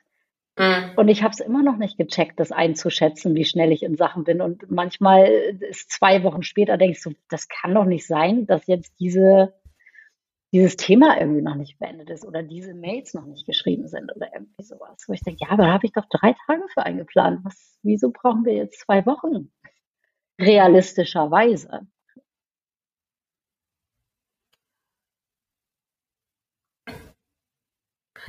Mhm. 0.58 0.92
Und 0.96 1.08
ich 1.08 1.22
habe 1.22 1.32
es 1.32 1.40
immer 1.40 1.62
noch 1.62 1.76
nicht 1.76 1.98
gecheckt, 1.98 2.40
das 2.40 2.50
einzuschätzen, 2.50 3.34
wie 3.34 3.44
schnell 3.44 3.72
ich 3.72 3.82
in 3.82 3.96
Sachen 3.96 4.24
bin. 4.24 4.40
Und 4.40 4.70
manchmal 4.70 5.26
ist 5.68 5.90
zwei 5.90 6.22
Wochen 6.22 6.42
später, 6.42 6.78
denkst 6.78 7.02
du, 7.02 7.12
das 7.28 7.48
kann 7.48 7.74
doch 7.74 7.84
nicht 7.84 8.06
sein, 8.06 8.46
dass 8.46 8.66
jetzt 8.66 8.98
diese, 8.98 9.52
dieses 10.52 10.76
Thema 10.76 11.18
irgendwie 11.20 11.42
noch 11.42 11.56
nicht 11.56 11.78
beendet 11.78 12.10
ist 12.10 12.24
oder 12.24 12.42
diese 12.42 12.74
Mails 12.74 13.14
noch 13.14 13.26
nicht 13.26 13.46
geschrieben 13.46 13.88
sind 13.88 14.14
oder 14.14 14.28
irgendwie 14.32 14.62
sowas. 14.62 15.04
Wo 15.06 15.12
ich 15.12 15.20
denke, 15.20 15.44
ja, 15.44 15.50
aber 15.50 15.64
da 15.64 15.72
habe 15.72 15.86
ich 15.86 15.92
doch 15.92 16.06
drei 16.08 16.34
Tage 16.46 16.62
für 16.72 16.82
eingeplant. 16.84 17.44
Was, 17.44 17.78
wieso 17.82 18.10
brauchen 18.10 18.44
wir 18.44 18.54
jetzt 18.54 18.80
zwei 18.80 19.04
Wochen? 19.06 19.52
Realistischerweise. 20.40 21.86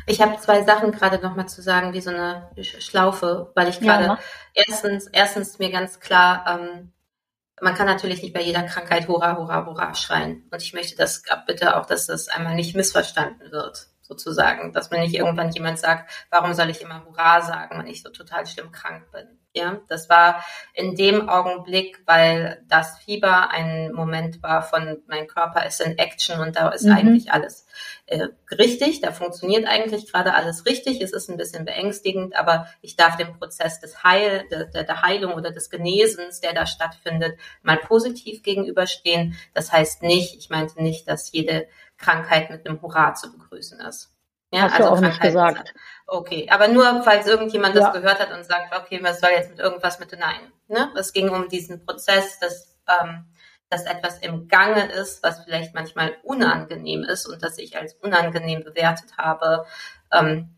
Ich 0.09 0.21
habe 0.21 0.37
zwei 0.37 0.63
Sachen 0.63 0.91
gerade 0.91 1.19
nochmal 1.19 1.49
zu 1.49 1.61
sagen, 1.61 1.93
wie 1.93 1.99
so 1.99 2.09
eine 2.09 2.49
Schlaufe, 2.61 3.51
weil 3.55 3.67
ich 3.67 3.79
gerade 3.81 4.05
ja. 4.05 4.19
erstens, 4.53 5.07
erstens 5.07 5.59
mir 5.59 5.69
ganz 5.69 5.99
klar 5.99 6.45
ähm, 6.47 6.93
man 7.61 7.75
kann 7.75 7.87
natürlich 7.87 8.21
nicht 8.21 8.33
bei 8.33 8.41
jeder 8.41 8.63
Krankheit 8.63 9.07
Hurra, 9.07 9.37
Hurra, 9.37 9.65
Hurra 9.65 9.95
schreien. 9.95 10.47
Und 10.51 10.61
ich 10.61 10.73
möchte 10.73 10.95
das 10.95 11.23
bitte 11.45 11.75
auch, 11.77 11.85
dass 11.85 12.05
das 12.07 12.27
einmal 12.27 12.55
nicht 12.55 12.75
missverstanden 12.75 13.51
wird, 13.51 13.87
sozusagen. 14.07 14.73
Dass 14.73 14.91
man 14.91 15.01
nicht 15.01 15.15
irgendwann 15.15 15.51
jemand 15.51 15.79
sagt, 15.79 16.09
warum 16.29 16.53
soll 16.53 16.69
ich 16.69 16.81
immer 16.81 17.05
Hurra 17.05 17.41
sagen, 17.41 17.79
wenn 17.79 17.87
ich 17.87 18.01
so 18.01 18.09
total 18.09 18.45
schlimm 18.45 18.71
krank 18.71 19.11
bin. 19.11 19.27
Ja, 19.57 19.81
das 19.87 20.07
war 20.07 20.45
in 20.73 20.95
dem 20.95 21.29
Augenblick, 21.29 22.03
weil 22.05 22.63
das 22.67 22.99
Fieber 22.99 23.49
ein 23.49 23.91
Moment 23.91 24.43
war 24.43 24.61
von 24.61 25.01
mein 25.07 25.25
Körper 25.25 25.65
ist 25.65 25.81
in 25.81 25.97
Action 25.97 26.39
und 26.39 26.55
da 26.55 26.69
ist 26.69 26.83
mhm. 26.83 26.91
eigentlich 26.91 27.31
alles 27.31 27.65
äh, 28.05 28.27
richtig, 28.51 29.01
da 29.01 29.11
funktioniert 29.11 29.65
eigentlich 29.65 30.11
gerade 30.11 30.35
alles 30.35 30.67
richtig. 30.67 31.01
Es 31.01 31.11
ist 31.11 31.27
ein 31.29 31.37
bisschen 31.37 31.65
beängstigend, 31.65 32.35
aber 32.35 32.67
ich 32.81 32.97
darf 32.97 33.17
dem 33.17 33.33
Prozess 33.33 33.79
des 33.79 34.03
Heil, 34.03 34.45
der, 34.51 34.65
der 34.65 35.01
Heilung 35.01 35.33
oder 35.33 35.49
des 35.49 35.71
Genesens, 35.71 36.39
der 36.39 36.53
da 36.53 36.67
stattfindet, 36.67 37.39
mal 37.63 37.77
positiv 37.77 38.43
gegenüberstehen. 38.43 39.35
Das 39.55 39.71
heißt 39.71 40.03
nicht, 40.03 40.35
ich 40.37 40.51
meinte 40.51 40.83
nicht, 40.83 41.07
dass 41.07 41.31
jede 41.31 41.67
Krankheit 41.97 42.49
mit 42.49 42.67
einem 42.67 42.81
Hurra 42.81 43.13
zu 43.13 43.31
begrüßen 43.31 43.79
ist. 43.81 44.17
Ja, 44.51 44.63
Hast 44.63 44.75
also 44.75 44.89
du 44.89 44.95
auch 44.95 45.01
nicht 45.01 45.19
gesagt. 45.19 45.73
Okay, 46.05 46.47
aber 46.49 46.69
nur 46.69 47.03
falls 47.03 47.27
irgendjemand 47.27 47.75
ja. 47.75 47.81
das 47.81 47.93
gehört 47.93 48.19
hat 48.19 48.31
und 48.31 48.45
sagt, 48.45 48.75
okay, 48.75 48.99
was 49.01 49.19
soll 49.19 49.31
jetzt 49.31 49.49
mit 49.49 49.59
irgendwas 49.59 49.99
mit 49.99 50.17
Nein? 50.17 50.51
Ne? 50.67 50.89
Es 50.95 51.11
ging 51.11 51.29
um 51.29 51.49
diesen 51.49 51.85
Prozess, 51.85 52.39
dass, 52.39 52.79
ähm, 52.87 53.25
dass 53.69 53.85
etwas 53.85 54.19
im 54.19 54.47
Gange 54.47 54.89
ist, 54.91 55.21
was 55.21 55.43
vielleicht 55.43 55.75
manchmal 55.75 56.15
unangenehm 56.23 57.03
ist 57.03 57.25
und 57.25 57.43
das 57.43 57.57
ich 57.57 57.77
als 57.77 57.93
unangenehm 57.95 58.63
bewertet 58.63 59.17
habe, 59.17 59.65
ähm, 60.13 60.55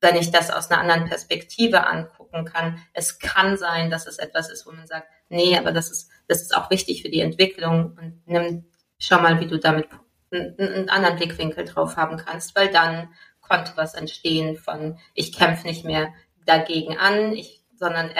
wenn 0.00 0.16
ich 0.16 0.30
das 0.30 0.50
aus 0.50 0.70
einer 0.70 0.80
anderen 0.80 1.08
Perspektive 1.08 1.86
angucken 1.86 2.44
kann. 2.44 2.78
Es 2.92 3.18
kann 3.18 3.56
sein, 3.56 3.90
dass 3.90 4.06
es 4.06 4.18
etwas 4.18 4.50
ist, 4.50 4.66
wo 4.66 4.72
man 4.72 4.86
sagt, 4.86 5.08
nee, 5.30 5.58
aber 5.58 5.72
das 5.72 5.90
ist, 5.90 6.10
das 6.28 6.42
ist 6.42 6.56
auch 6.56 6.70
wichtig 6.70 7.02
für 7.02 7.08
die 7.08 7.20
Entwicklung 7.20 7.96
und 7.98 8.22
nimm, 8.26 8.66
schau 8.98 9.18
mal, 9.18 9.40
wie 9.40 9.46
du 9.46 9.58
damit 9.58 9.88
einen 10.34 10.88
anderen 10.88 11.16
Blickwinkel 11.16 11.64
drauf 11.64 11.96
haben 11.96 12.16
kannst, 12.16 12.56
weil 12.56 12.70
dann 12.70 13.08
konnte 13.40 13.72
was 13.76 13.94
entstehen 13.94 14.56
von, 14.56 14.98
ich 15.14 15.32
kämpfe 15.32 15.66
nicht 15.66 15.84
mehr 15.84 16.12
dagegen 16.46 16.98
an, 16.98 17.32
ich, 17.32 17.62
sondern 17.76 18.10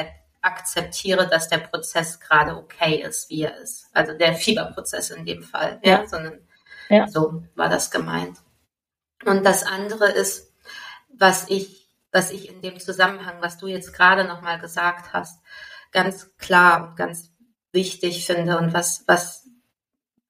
akzeptiere, 0.42 1.26
dass 1.26 1.48
der 1.48 1.58
Prozess 1.58 2.20
gerade 2.20 2.56
okay 2.56 2.96
ist, 2.96 3.30
wie 3.30 3.42
er 3.42 3.56
ist. 3.56 3.86
Also 3.94 4.12
der 4.12 4.34
Fieberprozess 4.34 5.10
in 5.10 5.24
dem 5.24 5.42
Fall, 5.42 5.80
ja, 5.82 6.00
ja 6.02 6.06
sondern 6.06 6.40
ja. 6.88 7.06
so 7.08 7.42
war 7.54 7.68
das 7.68 7.90
gemeint. 7.90 8.38
Und 9.24 9.44
das 9.44 9.62
andere 9.62 10.10
ist, 10.10 10.52
was 11.08 11.48
ich, 11.48 11.88
was 12.12 12.30
ich 12.30 12.48
in 12.48 12.60
dem 12.60 12.78
Zusammenhang, 12.78 13.36
was 13.40 13.56
du 13.56 13.66
jetzt 13.66 13.94
gerade 13.94 14.24
nochmal 14.24 14.58
gesagt 14.58 15.12
hast, 15.12 15.40
ganz 15.92 16.36
klar 16.36 16.88
und 16.88 16.96
ganz 16.96 17.32
wichtig 17.72 18.26
finde 18.26 18.58
und 18.58 18.74
was, 18.74 19.04
was, 19.06 19.48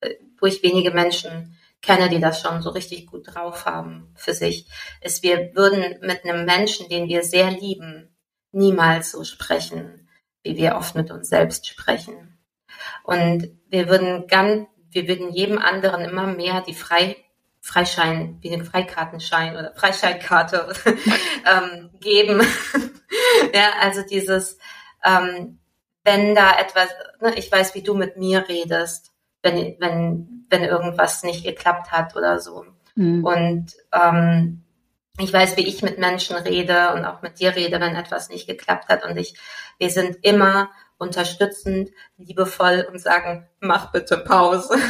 äh, 0.00 0.14
wo 0.38 0.46
ich 0.46 0.62
wenige 0.62 0.92
Menschen 0.92 1.58
kenne, 1.84 2.08
die 2.08 2.20
das 2.20 2.40
schon 2.40 2.62
so 2.62 2.70
richtig 2.70 3.06
gut 3.06 3.34
drauf 3.34 3.66
haben 3.66 4.12
für 4.16 4.34
sich, 4.34 4.68
ist, 5.00 5.22
wir 5.22 5.54
würden 5.54 5.98
mit 6.00 6.24
einem 6.24 6.44
Menschen, 6.44 6.88
den 6.88 7.08
wir 7.08 7.22
sehr 7.22 7.50
lieben, 7.50 8.16
niemals 8.52 9.12
so 9.12 9.24
sprechen, 9.24 10.08
wie 10.42 10.56
wir 10.56 10.76
oft 10.76 10.94
mit 10.94 11.10
uns 11.10 11.28
selbst 11.28 11.66
sprechen. 11.66 12.38
Und 13.02 13.50
wir 13.68 13.88
würden 13.88 14.26
ganz, 14.26 14.66
wir 14.90 15.08
würden 15.08 15.32
jedem 15.32 15.58
anderen 15.58 16.02
immer 16.02 16.26
mehr 16.26 16.60
die 16.60 16.74
Frei, 16.74 17.16
Freischein, 17.60 18.38
wie 18.42 18.50
den 18.50 18.64
Freikartenschein 18.64 19.56
oder 19.56 19.72
Freischeinkarte 19.74 20.72
ähm, 20.84 21.90
geben. 22.00 22.42
ja, 23.54 23.70
also 23.80 24.02
dieses, 24.02 24.58
ähm, 25.02 25.58
wenn 26.04 26.34
da 26.34 26.58
etwas, 26.58 26.88
ne, 27.20 27.34
ich 27.36 27.50
weiß, 27.50 27.74
wie 27.74 27.82
du 27.82 27.94
mit 27.94 28.18
mir 28.18 28.46
redest, 28.48 29.13
wenn, 29.44 29.76
wenn, 29.78 30.46
wenn 30.48 30.64
irgendwas 30.64 31.22
nicht 31.22 31.44
geklappt 31.44 31.92
hat 31.92 32.16
oder 32.16 32.40
so. 32.40 32.64
Mhm. 32.96 33.24
Und 33.24 33.66
ähm, 33.92 34.62
ich 35.18 35.32
weiß, 35.32 35.56
wie 35.56 35.66
ich 35.66 35.82
mit 35.82 35.98
Menschen 35.98 36.36
rede 36.36 36.92
und 36.94 37.04
auch 37.04 37.22
mit 37.22 37.38
dir 37.38 37.54
rede, 37.54 37.80
wenn 37.80 37.94
etwas 37.94 38.30
nicht 38.30 38.48
geklappt 38.48 38.88
hat. 38.88 39.04
Und 39.04 39.16
ich, 39.16 39.38
wir 39.78 39.90
sind 39.90 40.18
immer 40.22 40.70
unterstützend, 40.98 41.90
liebevoll 42.16 42.86
und 42.90 43.00
sagen, 43.00 43.46
mach 43.60 43.92
bitte 43.92 44.18
Pause. 44.18 44.76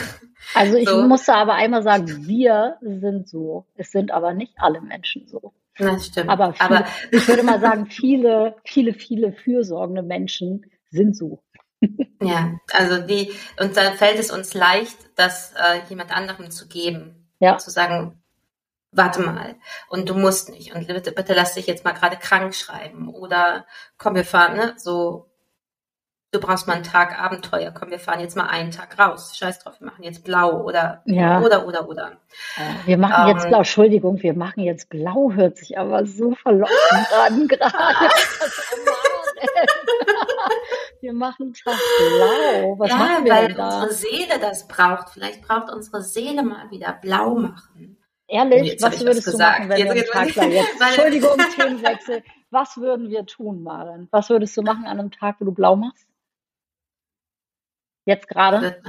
Also 0.52 0.76
ich 0.76 0.86
so. 0.86 1.00
musste 1.08 1.32
aber 1.32 1.54
einmal 1.54 1.82
sagen, 1.82 2.26
wir 2.26 2.76
sind 2.82 3.26
so. 3.26 3.64
Es 3.76 3.90
sind 3.90 4.10
aber 4.10 4.34
nicht 4.34 4.52
alle 4.58 4.82
Menschen 4.82 5.26
so. 5.26 5.54
Das 5.78 6.04
stimmt. 6.04 6.28
Aber, 6.28 6.52
viele, 6.52 6.60
aber 6.60 6.86
ich 7.10 7.26
würde 7.26 7.42
mal 7.44 7.60
sagen, 7.60 7.86
viele, 7.86 8.54
viele, 8.62 8.92
viele 8.92 9.32
fürsorgende 9.32 10.02
Menschen 10.02 10.66
sind 10.90 11.16
so. 11.16 11.42
Ja, 12.20 12.53
also 12.73 13.07
die, 13.07 13.33
und 13.61 13.77
da 13.77 13.92
fällt 13.92 14.18
es 14.18 14.31
uns 14.31 14.55
leicht, 14.55 14.97
das 15.16 15.53
äh, 15.53 15.81
jemand 15.88 16.14
anderem 16.16 16.51
zu 16.51 16.68
geben. 16.68 17.29
Ja. 17.38 17.59
Zu 17.59 17.70
sagen, 17.70 18.23
warte 18.92 19.20
mal, 19.20 19.57
und 19.88 20.09
du 20.09 20.14
musst 20.14 20.51
nicht, 20.51 20.75
und 20.75 20.87
bitte, 20.87 21.12
bitte 21.12 21.35
lass 21.35 21.55
dich 21.55 21.66
jetzt 21.66 21.85
mal 21.85 21.92
gerade 21.92 22.16
krank 22.16 22.55
schreiben. 22.55 23.09
Oder 23.09 23.66
komm, 23.99 24.14
wir 24.14 24.25
fahren, 24.25 24.57
ne, 24.57 24.75
so, 24.77 25.29
du 26.31 26.40
brauchst 26.40 26.66
mal 26.66 26.75
einen 26.75 26.85
Tag 26.85 27.18
Abenteuer, 27.20 27.73
komm, 27.73 27.90
wir 27.90 27.99
fahren 27.99 28.20
jetzt 28.20 28.37
mal 28.37 28.47
einen 28.47 28.70
Tag 28.70 28.99
raus. 28.99 29.37
Scheiß 29.37 29.61
drauf, 29.61 29.81
wir 29.81 29.87
machen 29.87 30.03
jetzt 30.05 30.25
blau 30.25 30.62
oder 30.62 31.03
ja. 31.07 31.40
oder 31.40 31.66
oder 31.66 31.88
oder. 31.88 32.12
Wir 32.87 32.99
machen 32.99 33.29
ähm, 33.29 33.37
jetzt 33.37 33.49
blau, 33.49 33.59
Entschuldigung, 33.59 34.23
wir 34.23 34.35
machen 34.35 34.61
jetzt 34.61 34.88
blau, 34.88 35.33
hört 35.33 35.57
sich 35.59 35.79
aber 35.79 36.07
so 36.07 36.35
verlockend 36.35 37.12
an 37.27 37.49
gerade. 37.49 38.09
wir 41.04 41.12
machen 41.12 41.52
Tag 41.52 41.78
blau. 41.98 42.78
Was 42.78 42.88
ja, 42.88 42.96
machen 42.96 43.24
wir 43.24 43.32
weil 43.32 43.48
denn 43.48 43.56
da? 43.56 43.82
unsere 43.82 43.92
Seele 43.92 44.38
das 44.40 44.66
braucht. 44.66 45.10
Vielleicht 45.10 45.42
braucht 45.42 45.70
unsere 45.70 46.02
Seele 46.02 46.42
mal 46.42 46.70
wieder 46.70 46.94
blau 46.94 47.34
machen. 47.34 47.98
Ehrlich, 48.26 48.80
was 48.80 49.00
würdest 49.04 49.26
du 49.26 49.36
machen, 49.36 49.68
wenn 49.68 49.78
jetzt, 49.78 49.94
wir 49.94 50.06
Tag 50.06 50.32
blau 50.32 50.42
jetzt? 50.48 50.80
Entschuldigung, 50.80 51.36
Themenwechsel. 51.56 52.24
Was 52.50 52.78
würden 52.78 53.10
wir 53.10 53.26
tun, 53.26 53.62
Maren? 53.62 54.08
Was 54.10 54.30
würdest 54.30 54.56
du 54.56 54.62
machen 54.62 54.86
an 54.86 54.98
einem 54.98 55.10
Tag, 55.10 55.36
wo 55.40 55.44
du 55.44 55.52
blau 55.52 55.76
machst? 55.76 56.06
Jetzt 58.06 58.26
gerade? 58.26 58.82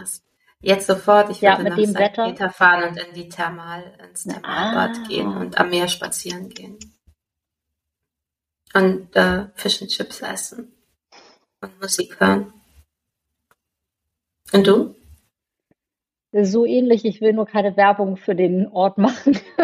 Jetzt 0.61 0.87
sofort. 0.87 1.29
Ich 1.29 1.41
ja, 1.41 1.57
würde 1.57 1.75
mit 1.75 1.77
dem 1.77 1.95
Wetter 1.95 2.25
Peter 2.27 2.49
fahren 2.49 2.89
und 2.89 2.97
in 2.97 3.13
die 3.13 3.27
Thermal, 3.27 3.97
ins 4.07 4.23
Thermalbad 4.23 4.97
ah. 4.97 5.07
gehen 5.07 5.27
und 5.27 5.57
am 5.57 5.69
Meer 5.69 5.89
spazieren 5.89 6.49
gehen. 6.49 6.79
Und 8.73 9.15
äh, 9.15 9.47
Fish 9.53 9.81
and 9.81 9.91
Chips 9.91 10.21
essen 10.21 10.74
und 11.65 11.81
Musik 11.81 12.19
hören. 12.19 12.53
Und 14.53 14.67
du? 14.67 14.95
So 16.31 16.65
ähnlich, 16.65 17.05
ich 17.05 17.21
will 17.21 17.33
nur 17.33 17.45
keine 17.45 17.77
Werbung 17.77 18.17
für 18.17 18.35
den 18.35 18.67
Ort 18.67 18.97
machen. 18.97 19.39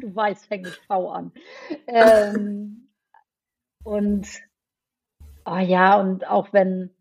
du 0.00 0.14
weißt, 0.14 0.46
fängt 0.46 0.64
mit 0.64 0.80
V 0.86 1.10
an. 1.10 1.32
Ähm, 1.86 2.88
und 3.82 4.28
oh 5.44 5.58
ja, 5.58 6.00
und 6.00 6.26
auch 6.28 6.52
wenn 6.52 6.94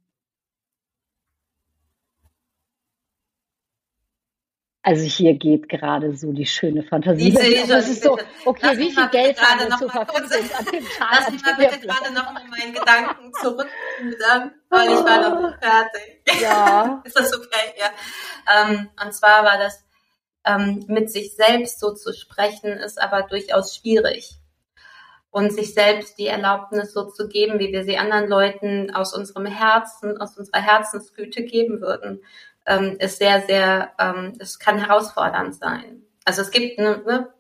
Also 4.88 5.04
hier 5.04 5.34
geht 5.34 5.68
gerade 5.68 6.16
so 6.16 6.32
die 6.32 6.46
schöne 6.46 6.82
Fantasie. 6.82 7.28
Ich 7.28 7.38
sehe 7.38 7.68
das 7.68 7.90
ist 7.90 8.04
so, 8.04 8.18
okay, 8.46 8.68
Lass 8.68 8.78
wie 8.78 8.90
viel 8.90 9.10
Geld 9.10 9.38
haben 9.42 9.70
wir 9.70 9.78
zur 9.78 9.90
Verfügung? 9.90 10.30
Lass 11.12 11.30
mich 11.30 11.44
mal 11.44 11.56
bitte 11.56 11.80
gerade 11.82 12.14
noch 12.14 12.32
mal 12.32 12.42
meinen 12.48 12.74
Gedanken 12.74 13.34
zurück, 13.34 13.68
weil 14.70 14.88
ich 14.88 15.04
war 15.04 15.30
noch 15.30 15.42
nicht 15.42 15.60
fertig. 15.62 16.42
Ja. 16.42 17.02
ist 17.06 17.20
das 17.20 17.36
okay? 17.36 17.74
Ja. 17.78 17.90
Ähm, 18.62 18.90
und 19.04 19.14
zwar 19.14 19.44
war 19.44 19.58
das, 19.58 19.84
ähm, 20.46 20.86
mit 20.88 21.12
sich 21.12 21.36
selbst 21.36 21.82
so 21.82 21.94
zu 21.94 22.14
sprechen, 22.14 22.72
ist 22.72 23.02
aber 23.02 23.24
durchaus 23.24 23.76
schwierig. 23.76 24.36
Und 25.32 25.52
sich 25.52 25.74
selbst 25.74 26.18
die 26.18 26.28
Erlaubnis 26.28 26.94
so 26.94 27.10
zu 27.10 27.28
geben, 27.28 27.60
wie 27.60 27.74
wir 27.74 27.84
sie 27.84 27.98
anderen 27.98 28.30
Leuten 28.30 28.96
aus 28.96 29.14
unserem 29.14 29.48
Herzen, 29.48 30.18
aus 30.22 30.38
unserer 30.38 30.62
Herzensgüte 30.62 31.44
geben 31.44 31.82
würden 31.82 32.22
ähm, 32.68 32.98
ist 33.00 33.18
sehr, 33.18 33.42
sehr, 33.42 33.94
ähm, 33.98 34.34
es 34.40 34.60
kann 34.60 34.78
herausfordernd 34.78 35.56
sein. 35.56 36.04
Also 36.26 36.42
es 36.42 36.52
gibt, 36.52 36.78
ne, 36.78 37.02
ne, 37.06 37.34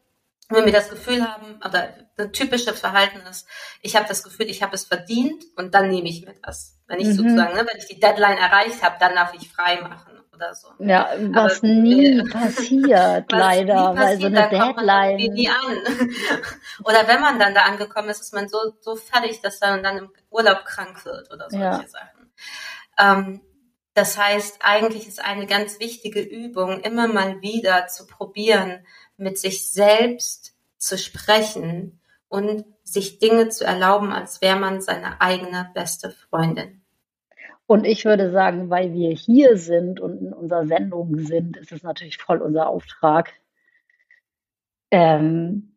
wenn 0.49 0.65
wir 0.65 0.71
das 0.71 0.89
Gefühl 0.89 1.27
haben, 1.27 1.59
oder 1.63 1.89
ein 2.17 2.31
typisches 2.31 2.79
Verhalten 2.79 3.19
ist, 3.29 3.45
ich 3.81 3.95
habe 3.95 4.07
das 4.07 4.23
Gefühl, 4.23 4.49
ich 4.49 4.63
habe 4.63 4.73
es 4.73 4.85
verdient 4.85 5.43
und 5.57 5.75
dann 5.75 5.89
nehme 5.89 6.07
ich 6.07 6.25
mir 6.25 6.33
das. 6.41 6.77
Wenn 6.87 7.01
ich 7.01 7.07
mhm. 7.07 7.13
sozusagen, 7.13 7.53
ne, 7.55 7.67
wenn 7.67 7.77
ich 7.77 7.87
die 7.87 7.99
Deadline 7.99 8.37
erreicht 8.37 8.81
habe, 8.81 8.95
dann 8.99 9.13
darf 9.13 9.33
ich 9.33 9.49
frei 9.49 9.81
machen 9.81 10.13
oder 10.33 10.55
so. 10.55 10.69
Ja, 10.79 11.09
was 11.33 11.57
Aber, 11.57 11.67
nie 11.67 12.19
äh, 12.19 12.23
passiert, 12.31 13.29
leider, 13.29 13.91
nie 13.91 13.97
passiert, 13.97 13.97
weil 13.97 14.19
so 14.21 14.27
eine 14.27 14.49
Deadline. 14.49 15.33
nie 15.33 15.49
an. 15.49 15.77
oder 16.85 17.07
wenn 17.07 17.19
man 17.19 17.37
dann 17.37 17.53
da 17.53 17.63
angekommen 17.63 18.09
ist, 18.09 18.21
ist 18.21 18.33
man 18.33 18.47
so, 18.47 18.57
so 18.79 18.95
fertig, 18.95 19.41
dass 19.41 19.59
man 19.59 19.83
dann 19.83 19.97
im 19.97 20.09
Urlaub 20.29 20.63
krank 20.63 21.03
wird 21.03 21.29
oder 21.33 21.49
solche 21.49 21.65
ja. 21.65 21.83
Sachen. 21.87 22.31
Ähm, 22.99 23.41
das 23.97 24.15
heißt, 24.15 24.59
eigentlich 24.61 25.07
ist 25.07 25.25
eine 25.25 25.47
ganz 25.47 25.79
wichtige 25.79 26.21
Übung, 26.21 26.81
immer 26.81 27.07
mal 27.07 27.41
wieder 27.41 27.87
zu 27.87 28.05
probieren, 28.05 28.85
mit 29.17 29.39
sich 29.39 29.71
selbst 29.71 30.55
zu 30.77 30.99
sprechen 30.99 31.99
und 32.27 32.63
sich 32.83 33.17
Dinge 33.17 33.49
zu 33.49 33.65
erlauben, 33.65 34.11
als 34.11 34.39
wäre 34.39 34.59
man 34.59 34.81
seine 34.81 35.19
eigene 35.19 35.71
beste 35.73 36.11
Freundin. 36.11 36.83
Und 37.65 37.85
ich 37.85 38.05
würde 38.05 38.29
sagen, 38.29 38.69
weil 38.69 38.93
wir 38.93 39.09
hier 39.15 39.57
sind 39.57 39.99
und 39.99 40.19
in 40.19 40.31
unserer 40.31 40.67
Sendung 40.67 41.17
sind, 41.17 41.57
ist 41.57 41.71
es 41.71 41.81
natürlich 41.81 42.17
voll 42.17 42.37
unser 42.37 42.69
Auftrag, 42.69 43.33
ähm, 44.91 45.75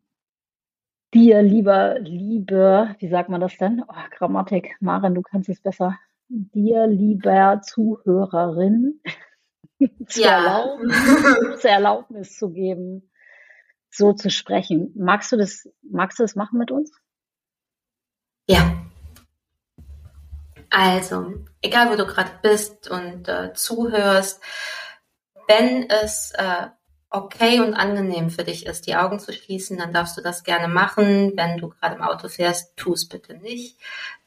dir 1.14 1.40
lieber, 1.40 1.98
liebe, 2.00 2.94
wie 2.98 3.08
sagt 3.08 3.30
man 3.30 3.40
das 3.40 3.56
denn? 3.56 3.82
Oh, 3.88 4.08
Grammatik, 4.10 4.76
Maren, 4.80 5.14
du 5.14 5.22
kannst 5.22 5.48
es 5.48 5.62
besser. 5.62 5.98
Dir 6.32 6.86
lieber 6.86 7.60
Zuhörerin 7.60 9.00
zu, 10.06 10.20
Ja. 10.20 10.36
erlauben, 10.38 10.90
zur 11.60 11.70
Erlaubnis 11.70 12.36
zu 12.38 12.50
geben, 12.50 13.10
so 13.90 14.12
zu 14.12 14.30
sprechen. 14.30 14.92
Magst 14.96 15.32
du 15.32 15.36
das, 15.36 15.68
magst 15.82 16.20
du 16.20 16.22
das 16.22 16.36
machen 16.36 16.58
mit 16.58 16.70
uns? 16.70 16.92
Ja. 18.48 18.80
Also, 20.70 21.34
egal 21.62 21.90
wo 21.90 21.96
du 21.96 22.06
gerade 22.06 22.30
bist 22.42 22.88
und 22.88 23.26
äh, 23.28 23.52
zuhörst, 23.54 24.40
wenn 25.48 25.90
es 25.90 26.32
äh, 26.36 26.68
okay 27.10 27.58
und 27.58 27.74
angenehm 27.74 28.30
für 28.30 28.44
dich 28.44 28.66
ist, 28.66 28.86
die 28.86 28.94
Augen 28.94 29.18
zu 29.18 29.32
schließen, 29.32 29.78
dann 29.78 29.92
darfst 29.92 30.16
du 30.16 30.22
das 30.22 30.44
gerne 30.44 30.68
machen. 30.68 31.32
Wenn 31.34 31.58
du 31.58 31.70
gerade 31.70 31.96
im 31.96 32.02
Auto 32.02 32.28
fährst, 32.28 32.76
tu 32.76 32.92
es 32.92 33.08
bitte 33.08 33.34
nicht. 33.34 33.80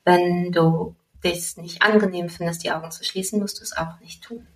Wenn 0.03 0.51
du 0.51 0.97
dich 1.23 1.57
nicht 1.57 1.81
angenehm 1.81 2.29
findest, 2.29 2.63
die 2.63 2.71
Augen 2.71 2.91
zu 2.91 3.03
schließen, 3.03 3.39
musst 3.39 3.59
du 3.59 3.63
es 3.63 3.75
auch 3.75 3.99
nicht 3.99 4.23
tun. 4.23 4.47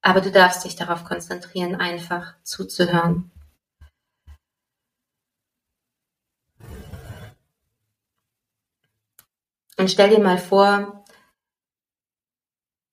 Aber 0.00 0.20
du 0.20 0.30
darfst 0.30 0.64
dich 0.64 0.76
darauf 0.76 1.04
konzentrieren, 1.04 1.74
einfach 1.74 2.34
zuzuhören. 2.42 3.30
Und 9.78 9.90
stell 9.90 10.10
dir 10.10 10.20
mal 10.20 10.38
vor, 10.38 11.04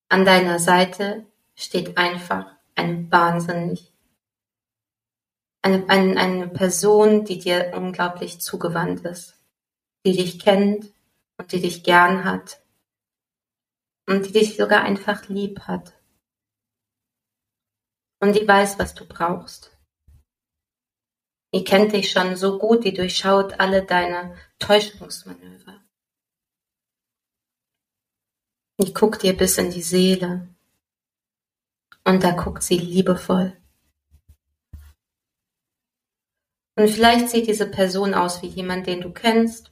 an 0.09 0.26
deiner 0.26 0.59
Seite 0.59 1.26
steht 1.55 1.97
einfach 1.97 2.55
eine 2.76 3.09
wahnsinnig, 3.11 3.93
eine, 5.61 5.88
eine, 5.88 6.19
eine 6.19 6.47
Person, 6.47 7.26
die 7.26 7.39
dir 7.39 7.71
unglaublich 7.76 8.41
zugewandt 8.41 9.05
ist, 9.05 9.36
die 10.05 10.17
dich 10.17 10.39
kennt 10.39 10.91
und 11.38 11.51
die 11.51 11.61
dich 11.61 11.84
gern 11.84 12.26
hat 12.26 12.62
und 14.08 14.26
die 14.26 14.32
dich 14.32 14.56
sogar 14.56 14.84
einfach 14.84 15.28
lieb 15.28 15.62
hat. 15.62 15.93
Und 18.20 18.36
die 18.36 18.47
weiß, 18.47 18.80
was 18.80 18.93
du 18.93 19.06
brauchst. 19.06 19.78
Die 21.54 21.64
kennt 21.64 21.93
dich 21.93 22.12
schon 22.12 22.36
so 22.36 22.58
gut, 22.58 22.84
die 22.84 22.93
durchschaut 22.93 23.60
alle 23.60 23.86
deine 23.86 24.36
Täuschungsmanöver. 24.60 25.84
Die 28.82 28.93
guckt 28.93 29.22
dir 29.22 29.38
bis 29.38 29.58
in 29.58 29.70
die 29.70 29.84
Seele. 29.84 30.47
Und 32.04 32.24
da 32.24 32.32
guckt 32.32 32.64
sie 32.64 32.78
liebevoll. 32.78 33.56
Und 36.76 36.89
vielleicht 36.89 37.30
sieht 37.30 37.47
diese 37.47 37.70
Person 37.70 38.16
aus 38.16 38.41
wie 38.41 38.47
jemand, 38.47 38.88
den 38.88 39.01
du 39.01 39.14
kennst. 39.14 39.72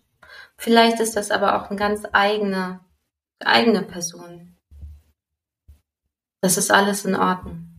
Vielleicht 0.55 0.99
ist 0.99 1.15
das 1.15 1.31
aber 1.31 1.55
auch 1.59 1.69
eine 1.69 1.79
ganz 1.79 2.03
eigene, 2.11 2.79
eigene 3.45 3.83
Person. 3.83 4.57
Das 6.41 6.57
ist 6.57 6.71
alles 6.71 7.05
in 7.05 7.15
Ordnung. 7.15 7.71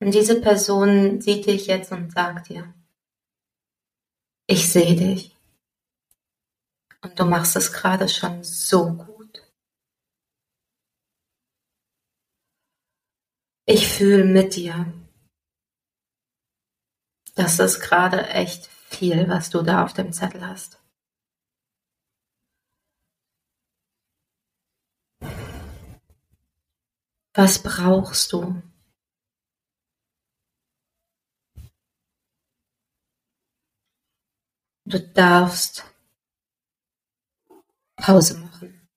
Und 0.00 0.14
diese 0.14 0.40
Person 0.40 1.20
sieht 1.20 1.46
dich 1.46 1.66
jetzt 1.66 1.92
und 1.92 2.10
sagt 2.12 2.48
dir, 2.48 2.74
ich 4.46 4.70
sehe 4.72 4.96
dich. 4.96 5.36
Und 7.02 7.18
du 7.18 7.24
machst 7.24 7.56
es 7.56 7.72
gerade 7.72 8.08
schon 8.08 8.42
so 8.42 8.92
gut. 8.92 9.42
Ich 13.66 13.88
fühle 13.88 14.24
mit 14.24 14.56
dir. 14.56 14.92
Das 17.34 17.58
ist 17.58 17.80
gerade 17.80 18.26
echt 18.26 18.68
viel, 18.90 19.28
was 19.28 19.50
du 19.50 19.62
da 19.62 19.84
auf 19.84 19.92
dem 19.92 20.12
Zettel 20.12 20.46
hast. 20.46 20.78
Was 27.34 27.62
brauchst 27.62 28.32
du? 28.32 28.60
Du 34.84 34.98
darfst 34.98 35.84
Pause 37.96 38.38
machen. 38.38 38.88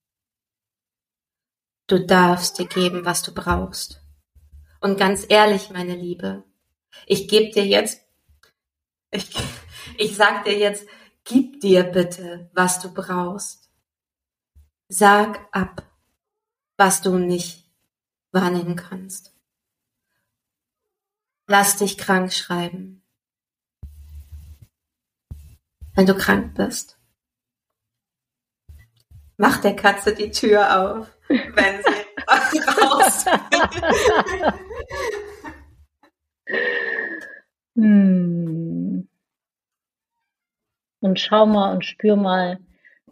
Du 1.88 2.04
darfst 2.06 2.58
dir 2.58 2.68
geben, 2.68 3.06
was 3.06 3.22
du 3.22 3.34
brauchst. 3.34 4.02
Und 4.82 4.98
ganz 4.98 5.26
ehrlich, 5.30 5.70
meine 5.70 5.96
Liebe, 5.96 6.44
ich 7.06 7.28
gebe 7.28 7.52
dir 7.52 7.66
jetzt, 7.66 8.02
ich, 9.12 9.30
ich 9.98 10.16
sag 10.16 10.44
dir 10.46 10.58
jetzt, 10.58 10.88
gib 11.24 11.62
dir 11.62 11.84
bitte, 11.84 12.50
was 12.54 12.80
du 12.80 12.94
brauchst. 12.94 13.70
Sag 14.88 15.48
ab, 15.52 15.84
was 16.78 17.02
du 17.02 17.18
nicht 17.18 17.66
wahrnehmen 18.32 18.76
kannst. 18.76 19.34
Lass 21.48 21.78
dich 21.78 21.98
krank 21.98 22.32
schreiben, 22.34 23.04
wenn 25.96 26.06
du 26.06 26.16
krank 26.16 26.56
bist. 26.56 26.98
Mach 29.38 29.60
der 29.62 29.76
Katze 29.76 30.14
die 30.14 30.32
Tür 30.32 30.80
auf, 30.80 31.08
wenn 31.28 31.84
sie 32.52 32.60
raus 32.60 33.26
Hm. 37.76 38.43
Und 41.04 41.20
schau 41.20 41.46
mal 41.46 41.74
und 41.74 41.84
spür 41.84 42.16
mal, 42.16 42.60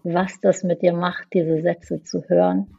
was 0.04 0.39
das 0.39 0.64
mit 0.64 0.82
dir 0.82 0.94
macht, 0.94 1.28
diese 1.34 1.62
Sätze 1.62 2.02
zu 2.02 2.24
hören. 2.30 2.78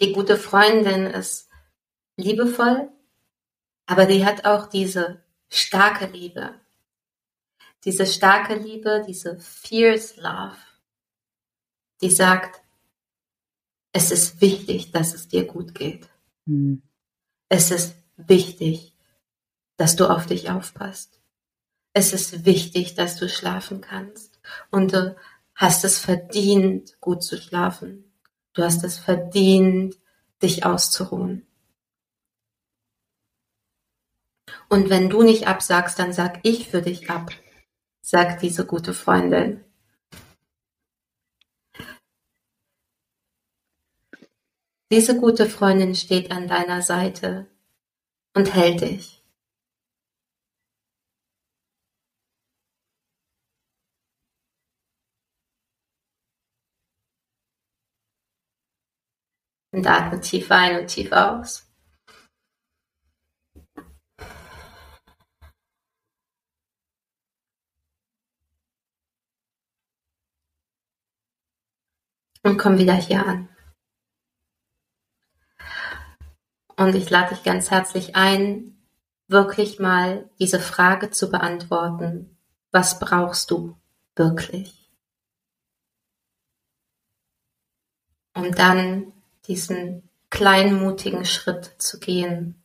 Die 0.00 0.12
gute 0.12 0.36
Freundin 0.36 1.06
ist 1.06 1.48
liebevoll, 2.16 2.90
aber 3.86 4.06
die 4.06 4.26
hat 4.26 4.44
auch 4.46 4.66
diese 4.66 5.22
starke 5.48 6.06
Liebe. 6.06 6.61
Diese 7.84 8.06
starke 8.06 8.54
Liebe, 8.54 9.04
diese 9.06 9.38
fierce 9.40 10.16
love, 10.16 10.56
die 12.00 12.10
sagt, 12.10 12.62
es 13.92 14.10
ist 14.10 14.40
wichtig, 14.40 14.92
dass 14.92 15.14
es 15.14 15.28
dir 15.28 15.44
gut 15.46 15.74
geht. 15.74 16.08
Hm. 16.46 16.82
Es 17.48 17.70
ist 17.70 17.94
wichtig, 18.16 18.94
dass 19.76 19.96
du 19.96 20.06
auf 20.08 20.26
dich 20.26 20.50
aufpasst. 20.50 21.20
Es 21.92 22.12
ist 22.12 22.46
wichtig, 22.46 22.94
dass 22.94 23.16
du 23.16 23.28
schlafen 23.28 23.80
kannst. 23.80 24.40
Und 24.70 24.92
du 24.92 25.16
hast 25.54 25.84
es 25.84 25.98
verdient, 25.98 27.00
gut 27.00 27.22
zu 27.22 27.36
schlafen. 27.36 28.12
Du 28.54 28.62
hast 28.62 28.84
es 28.84 28.98
verdient, 28.98 29.96
dich 30.42 30.64
auszuruhen. 30.64 31.46
Und 34.68 34.88
wenn 34.88 35.10
du 35.10 35.22
nicht 35.22 35.46
absagst, 35.46 35.98
dann 35.98 36.12
sag 36.12 36.40
ich 36.44 36.68
für 36.68 36.80
dich 36.80 37.10
ab, 37.10 37.30
sagt 38.02 38.42
diese 38.42 38.66
gute 38.66 38.92
Freundin. 38.94 39.64
Diese 44.90 45.18
gute 45.18 45.48
Freundin 45.48 45.94
steht 45.94 46.30
an 46.30 46.48
deiner 46.48 46.82
Seite 46.82 47.46
und 48.34 48.54
hält 48.54 48.82
dich. 48.82 49.22
Und 59.72 59.86
atme 59.86 60.20
tief 60.20 60.50
ein 60.50 60.80
und 60.80 60.88
tief 60.88 61.10
aus. 61.12 61.71
Und 72.42 72.58
komm 72.58 72.78
wieder 72.78 72.94
hier 72.94 73.26
an. 73.26 73.48
Und 76.76 76.94
ich 76.94 77.10
lade 77.10 77.34
dich 77.34 77.44
ganz 77.44 77.70
herzlich 77.70 78.16
ein, 78.16 78.76
wirklich 79.28 79.78
mal 79.78 80.28
diese 80.38 80.58
Frage 80.58 81.10
zu 81.10 81.30
beantworten. 81.30 82.36
Was 82.72 82.98
brauchst 82.98 83.50
du 83.50 83.76
wirklich? 84.16 84.82
um 88.34 88.52
dann 88.52 89.12
diesen 89.46 90.08
kleinmutigen 90.30 91.24
Schritt 91.24 91.74
zu 91.78 91.98
gehen, 91.98 92.62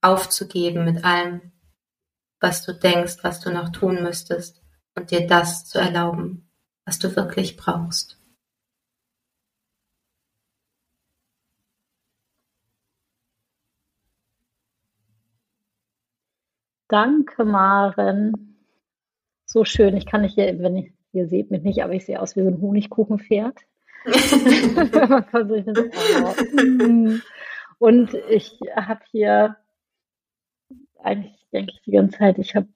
aufzugeben 0.00 0.84
mit 0.84 1.04
allem, 1.04 1.52
was 2.40 2.64
du 2.64 2.72
denkst, 2.72 3.18
was 3.22 3.40
du 3.40 3.50
noch 3.50 3.70
tun 3.70 4.02
müsstest 4.02 4.62
und 4.94 5.10
dir 5.10 5.26
das 5.26 5.64
zu 5.64 5.78
erlauben, 5.78 6.47
was 6.88 6.98
du 6.98 7.14
wirklich 7.14 7.56
brauchst. 7.58 8.18
Danke, 16.88 17.44
Maren. 17.44 18.56
So 19.44 19.66
schön. 19.66 19.94
Ich 19.98 20.06
kann 20.06 20.22
nicht 20.22 20.34
hier, 20.34 20.58
wenn 20.60 20.76
ich, 20.76 20.92
ihr 21.12 21.28
seht 21.28 21.50
mich 21.50 21.62
nicht, 21.62 21.82
aber 21.84 21.92
ich 21.92 22.06
sehe 22.06 22.22
aus 22.22 22.34
wie 22.36 22.42
so 22.42 22.48
ein 22.48 22.62
Honigkuchenpferd. 22.62 23.60
Und 27.78 28.14
ich 28.30 28.58
habe 28.74 29.00
hier 29.10 29.56
eigentlich 31.00 31.46
denke 31.52 31.72
ich 31.74 31.82
die 31.82 31.92
ganze 31.92 32.18
Zeit, 32.18 32.38
ich 32.38 32.54
habe 32.56 32.68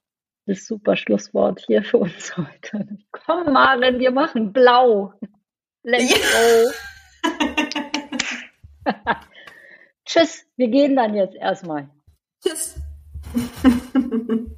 das 0.47 0.67
super 0.67 0.97
Schlusswort 0.97 1.61
hier 1.67 1.83
für 1.83 1.99
uns 1.99 2.37
heute. 2.37 2.99
Komm, 3.11 3.53
Maren, 3.53 3.99
wir 3.99 4.11
machen 4.11 4.53
blau. 4.53 5.15
Let's 5.83 6.13
go. 6.13 6.71
Tschüss, 10.05 10.45
wir 10.57 10.69
gehen 10.69 10.97
dann 10.97 11.15
jetzt 11.15 11.37
erstmal. 11.37 11.89
Tschüss. 12.43 12.77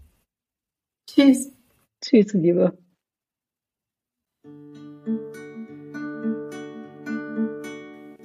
Tschüss. 1.06 1.52
Tschüss, 2.00 2.32
Liebe. 2.34 2.76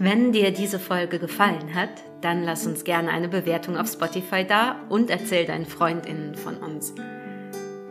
Wenn 0.02 0.32
dir 0.32 0.52
diese 0.52 0.80
Folge 0.80 1.20
gefallen 1.20 1.76
hat, 1.76 1.90
dann 2.22 2.44
lass 2.44 2.66
uns 2.66 2.86
gerne 2.86 3.12
eine 3.12 3.28
Bewertung 3.28 3.78
auf 3.78 3.90
Spotify 3.90 4.46
da 4.46 4.82
und 4.90 5.10
erzähl 5.10 5.46
deinen 5.46 5.66
Freundinnen 5.66 6.36
von 6.36 6.58
uns. 6.58 6.94